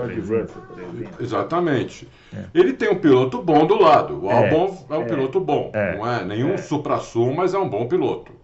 Exatamente. 1.20 2.08
Ele 2.54 2.74
tem 2.74 2.90
um 2.90 2.96
piloto 2.96 3.42
bom 3.42 3.66
do 3.66 3.82
lado. 3.82 4.24
O 4.24 4.30
Albon 4.30 4.86
é 4.90 4.98
um 4.98 5.06
piloto 5.06 5.40
bom. 5.40 5.72
Não 5.98 6.08
é 6.12 6.24
nenhum 6.24 6.58
supra-sul, 6.58 7.34
mas 7.34 7.54
é 7.54 7.58
um 7.58 7.70
bom 7.70 7.88
piloto. 7.88 8.35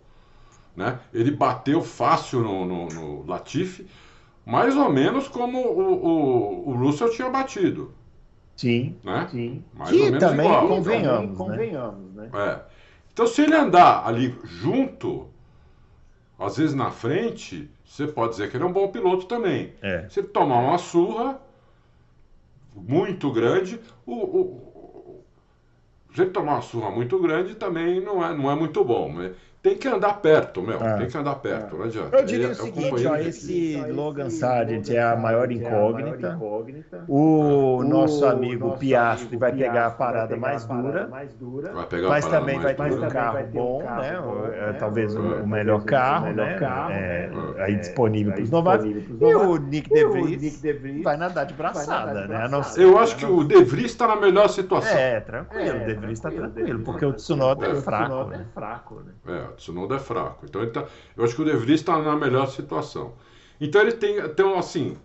Né? 0.76 1.00
Ele 1.14 1.32
bateu 1.32 1.82
fácil 1.82 2.42
no, 2.42 2.66
no, 2.66 2.86
no 2.88 3.26
Latifi. 3.28 3.88
mais 4.46 4.76
ou 4.78 4.92
menos 4.92 5.28
como 5.28 5.60
o, 5.60 6.06
o, 6.06 6.70
o 6.70 6.76
Russell 6.76 7.10
tinha 7.12 7.30
batido. 7.30 7.94
Sim, 8.56 8.96
né? 9.04 9.28
sim. 9.32 9.64
Mais 9.74 9.90
que 9.92 9.98
ou 10.00 10.06
menos 10.06 10.20
também 10.20 10.46
igual. 10.46 10.68
convenhamos, 10.68 11.32
né? 11.32 11.36
convenhamos, 11.38 12.14
né? 12.14 12.30
É. 12.34 12.60
Então, 13.12 13.28
se 13.28 13.42
ele 13.42 13.56
andar 13.56 14.06
ali 14.08 14.36
junto, 14.44 15.28
às 16.40 16.58
vezes 16.58 16.74
na 16.76 16.92
frente, 16.92 17.70
você 17.86 18.08
pode 18.08 18.32
dizer 18.34 18.50
que 18.50 18.58
ele 18.58 18.64
é 18.64 18.68
um 18.68 18.72
bom 18.74 18.88
piloto 18.88 19.26
também. 19.26 19.74
É. 19.82 20.08
Se 20.10 20.20
ele 20.22 20.28
tomar 20.30 20.60
uma 20.60 20.78
surra 20.78 21.40
muito 22.76 23.32
grande, 23.32 23.80
o, 24.06 24.14
o- 24.14 24.42
o- 24.42 25.24
se 26.16 26.22
ele 26.22 26.32
tomar 26.32 26.54
uma 26.54 26.62
surra 26.62 26.90
muito 26.92 27.20
grande, 27.20 27.56
também 27.56 28.00
não 28.02 28.24
é, 28.24 28.34
não 28.36 28.50
é 28.52 28.56
muito 28.56 28.84
bom. 28.84 29.10
Mas 29.10 29.36
tem 29.62 29.78
que 29.78 29.88
andar 29.88 30.14
perto, 30.22 30.62
meu. 30.62 30.78
Ah. 30.82 30.98
Tem 30.98 31.08
que 31.08 31.18
andar 31.18 31.36
perto, 31.36 31.78
não 31.78 31.86
adianta. 31.86 32.18
Eu 32.18 32.26
diria 32.26 32.46
Ele 32.46 32.48
o 32.48 32.52
é 32.52 32.56
seguinte, 32.56 33.06
ó, 33.08 33.16
esse. 33.18 33.76
Logan 33.92 34.30
Sargent 34.30 34.90
é 34.90 35.02
a 35.02 35.16
maior 35.16 35.52
incógnita. 35.52 36.38
O 37.08 37.84
nosso 37.84 38.24
O 38.24 38.28
amigo 38.28 38.68
nosso 38.68 38.80
Piastri 38.80 39.28
amigo 39.28 39.40
vai 39.40 39.52
pegar 39.54 39.86
a 39.88 39.92
parada 39.92 40.36
mais 40.38 40.66
dura. 40.66 41.08
mais 41.08 41.34
dura. 41.34 41.74
Vai 41.74 41.86
pegar 41.86 42.08
a 42.08 42.10
Mas 42.10 42.26
parada 42.26 42.40
também 42.42 42.56
mais 42.60 42.78
vai 42.78 42.90
ter 42.90 42.96
dura. 42.96 43.08
um 43.08 43.10
carro 43.12 43.34
vai 43.34 43.44
ter 43.44 43.60
um 43.60 43.62
bom, 43.62 43.84
carro 43.84 44.02
né? 44.02 44.22
bom, 44.22 44.46
É, 44.46 44.72
né? 44.72 44.74
Talvez 44.80 45.16
o, 45.16 45.20
É. 45.20 45.42
o 45.42 45.48
melhor 45.48 45.84
carro, 45.84 46.26
melhor 46.28 46.48
né? 46.48 46.58
carro, 46.58 46.92
É, 46.92 47.28
né? 47.30 47.64
aí 47.64 47.76
disponível 47.76 48.32
É, 48.32 48.36
para 48.36 48.44
os 48.44 48.50
novatos. 48.52 48.86
E 48.86 49.36
o. 49.36 49.58
Nick 49.58 49.92
E 49.92 49.94
De 49.94 50.06
o 50.06 50.12
Vries 50.12 50.42
Nick 50.42 50.58
De 50.58 50.74
Vries 50.74 51.04
vai 51.04 51.18
nadar 51.18 51.46
de 51.46 51.54
braçada, 51.54 52.28
né? 52.28 52.50
Eu 52.78 52.98
acho 52.98 53.16
que 53.16 53.26
o 53.26 53.44
De 53.44 53.64
Vries 53.64 53.92
está 53.92 54.08
na 54.08 54.16
melhor 54.16 54.48
situação. 54.50 54.98
É, 54.98 55.20
tranquilo, 55.20 55.64
É, 55.78 55.84
o 55.84 55.86
De 55.86 55.94
Vries 55.96 56.18
está 56.20 56.32
tranquilo, 56.32 56.80
porque 56.84 57.06
o 57.06 57.10
Vries 57.10 57.24
Tsunoda 57.24 57.66
é 57.68 57.74
O 57.74 57.82
fraco, 57.82 58.06
Tsunoda 58.06 58.38
né? 58.38 58.46
é 58.50 58.54
fraco, 58.54 59.02
né? 59.02 59.12
É, 59.52 59.54
o 59.54 59.58
Tsunoda 59.58 59.96
é 59.96 60.00
fraco. 60.00 60.46
Então 60.46 60.62
ele 60.62 60.72
tá, 60.72 60.86
eu 61.16 61.24
acho 61.24 61.36
que 61.36 61.42
o 61.42 61.46
De 61.46 61.54
Vries 61.56 61.82
está 61.82 62.00
na 62.02 62.16
melhor 62.16 62.48
situação. 62.48 63.14
Então 63.60 63.82
ele 63.82 63.92
tem, 63.94 64.18
então 64.18 64.58
assim, 64.58 64.98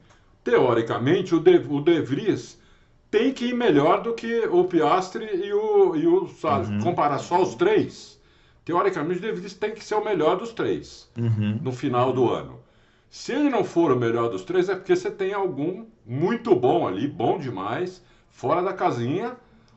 teoricamente 0.42 1.34
o 1.34 1.40
De, 1.40 1.56
o 1.68 1.80
De 1.80 2.00
Vries 2.00 2.60
tem 3.10 3.32
que 3.32 3.46
ir 3.46 3.54
melhor 3.54 4.02
do 4.02 4.12
que 4.14 4.46
o 4.46 4.64
Piastri 4.64 5.24
e 5.24 5.52
o, 5.52 5.96
e 5.96 6.06
o 6.06 6.26
Sargent. 6.28 6.82
Comparar 6.82 7.18
só 7.18 7.42
os 7.42 7.54
três, 7.54 8.20
teoricamente 8.64 9.18
o 9.18 9.22
De 9.22 9.32
Vries 9.32 9.54
tem 9.54 9.72
que 9.72 9.84
ser 9.84 9.94
o 9.94 10.04
melhor 10.04 10.36
dos 10.36 10.52
três 10.52 11.08
Uhum. 11.16 11.60
no 11.62 11.72
final 11.72 12.12
do 12.12 12.30
ano. 12.30 12.60
Se 13.08 13.32
ele 13.32 13.48
não 13.48 13.64
for 13.64 13.92
o 13.92 13.96
melhor 13.96 14.28
dos 14.28 14.44
três, 14.44 14.68
é 14.68 14.74
porque 14.74 14.94
você 14.94 15.10
tem 15.10 15.32
algum 15.32 15.86
muito 16.04 16.54
bom 16.54 16.86
ali, 16.86 17.06
bom 17.06 17.38
demais, 17.38 18.02
fora 18.28 18.60
da 18.62 18.72
casinha, 18.72 19.36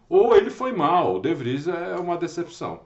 ou 0.10 0.36
ele 0.36 0.49
foi 0.49 0.73
mal. 0.73 1.15
O 1.15 1.19
De 1.19 1.34
Vries 1.34 1.67
é 1.67 1.95
uma 1.95 2.17
decepção. 2.17 2.82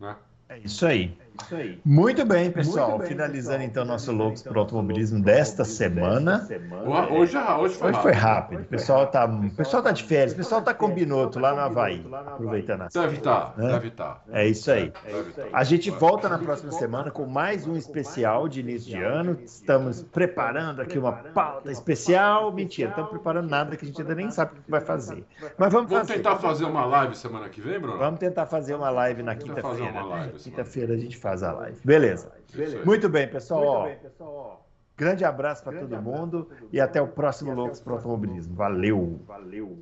Né? 0.00 0.14
É 0.48 0.58
isso 0.58 0.86
aí. 0.86 1.14
Isso 1.42 1.54
aí. 1.54 1.80
Muito 1.84 2.24
bem, 2.24 2.50
pessoal. 2.50 2.88
Muito 2.90 3.00
bem, 3.00 3.08
Finalizando 3.08 3.58
pessoal. 3.58 3.70
então 3.70 3.84
nosso 3.84 4.12
Loucos 4.12 4.40
então, 4.40 4.52
por 4.52 4.58
Automobilismo 4.60 5.18
nosso 5.18 5.26
desta 5.26 5.64
semana. 5.64 6.32
Automobilismo 6.42 6.76
desta 6.76 6.84
semana. 6.84 7.12
Hoje, 7.12 7.36
hoje 7.38 7.74
foi 7.76 7.90
Hoje 7.90 8.00
foi 8.02 8.12
rápido. 8.12 8.22
rápido. 8.22 8.60
O 8.62 8.64
pessoal 8.64 9.06
tá, 9.06 9.24
o 9.26 9.50
pessoal 9.50 9.82
tá 9.82 9.92
de 9.92 10.02
férias, 10.04 10.32
o 10.32 10.36
pessoal 10.36 10.62
tá 10.62 10.74
com 10.74 10.90
Binotto 10.90 11.38
lá 11.38 11.54
no 11.54 11.60
Havaí, 11.60 12.04
aproveitando 12.12 12.82
as 12.82 12.92
Deve 12.92 13.16
estar, 13.16 13.54
Né? 13.56 13.68
deve 13.72 13.88
estar. 13.88 14.22
É 14.32 14.46
isso 14.46 14.70
aí. 14.70 14.92
Estar. 15.06 15.48
A 15.52 15.64
gente 15.64 15.90
volta 15.90 16.28
na 16.28 16.38
próxima 16.38 16.72
semana 16.72 17.10
com 17.10 17.26
mais 17.26 17.66
um 17.66 17.76
especial 17.76 18.48
de 18.48 18.60
início 18.60 18.90
de 18.90 19.02
ano. 19.02 19.38
Estamos 19.44 20.02
preparando 20.02 20.80
aqui 20.82 20.98
uma 20.98 21.12
pauta 21.12 21.70
especial. 21.70 22.52
Mentira, 22.52 22.90
estamos 22.90 23.10
preparando 23.10 23.48
nada 23.48 23.76
que 23.76 23.84
a 23.84 23.88
gente 23.88 24.00
ainda 24.00 24.14
nem 24.14 24.30
sabe 24.30 24.52
o 24.58 24.62
que 24.62 24.70
vai 24.70 24.80
fazer. 24.80 25.24
Mas 25.56 25.72
vamos 25.72 25.88
Vamos 25.90 26.06
fazer. 26.08 26.14
tentar 26.20 26.36
fazer 26.36 26.64
uma 26.64 26.84
live 26.84 27.16
semana 27.16 27.48
que 27.48 27.60
vem, 27.60 27.78
Bruno? 27.78 27.98
Vamos 27.98 28.20
tentar 28.20 28.46
fazer 28.46 28.74
uma 28.74 28.90
live 28.90 29.22
na 29.22 29.34
quinta-feira. 29.34 30.32
Quinta-feira 30.38 30.94
a 30.94 30.96
gente 30.96 31.16
faz 31.16 31.27
a 31.42 31.52
live. 31.52 31.78
Beleza. 31.84 32.32
Aí. 32.34 32.84
Muito 32.84 33.08
bem, 33.08 33.28
pessoal. 33.28 33.60
Muito 33.60 33.76
Ó, 33.76 33.84
bem, 33.84 33.96
pessoal. 33.98 34.68
Grande 34.96 35.24
abraço 35.24 35.62
para 35.62 35.78
todo 35.78 35.94
abraço 35.94 36.02
mundo 36.02 36.48
todo 36.48 36.68
e 36.72 36.80
até 36.80 37.00
o 37.00 37.06
próximo 37.06 37.52
o 37.52 37.54
Loucos 37.54 37.80
para 37.80 37.92
próximo 37.92 38.12
Automobilismo. 38.12 38.54
Valeu. 38.56 39.20
Valeu. 39.26 39.78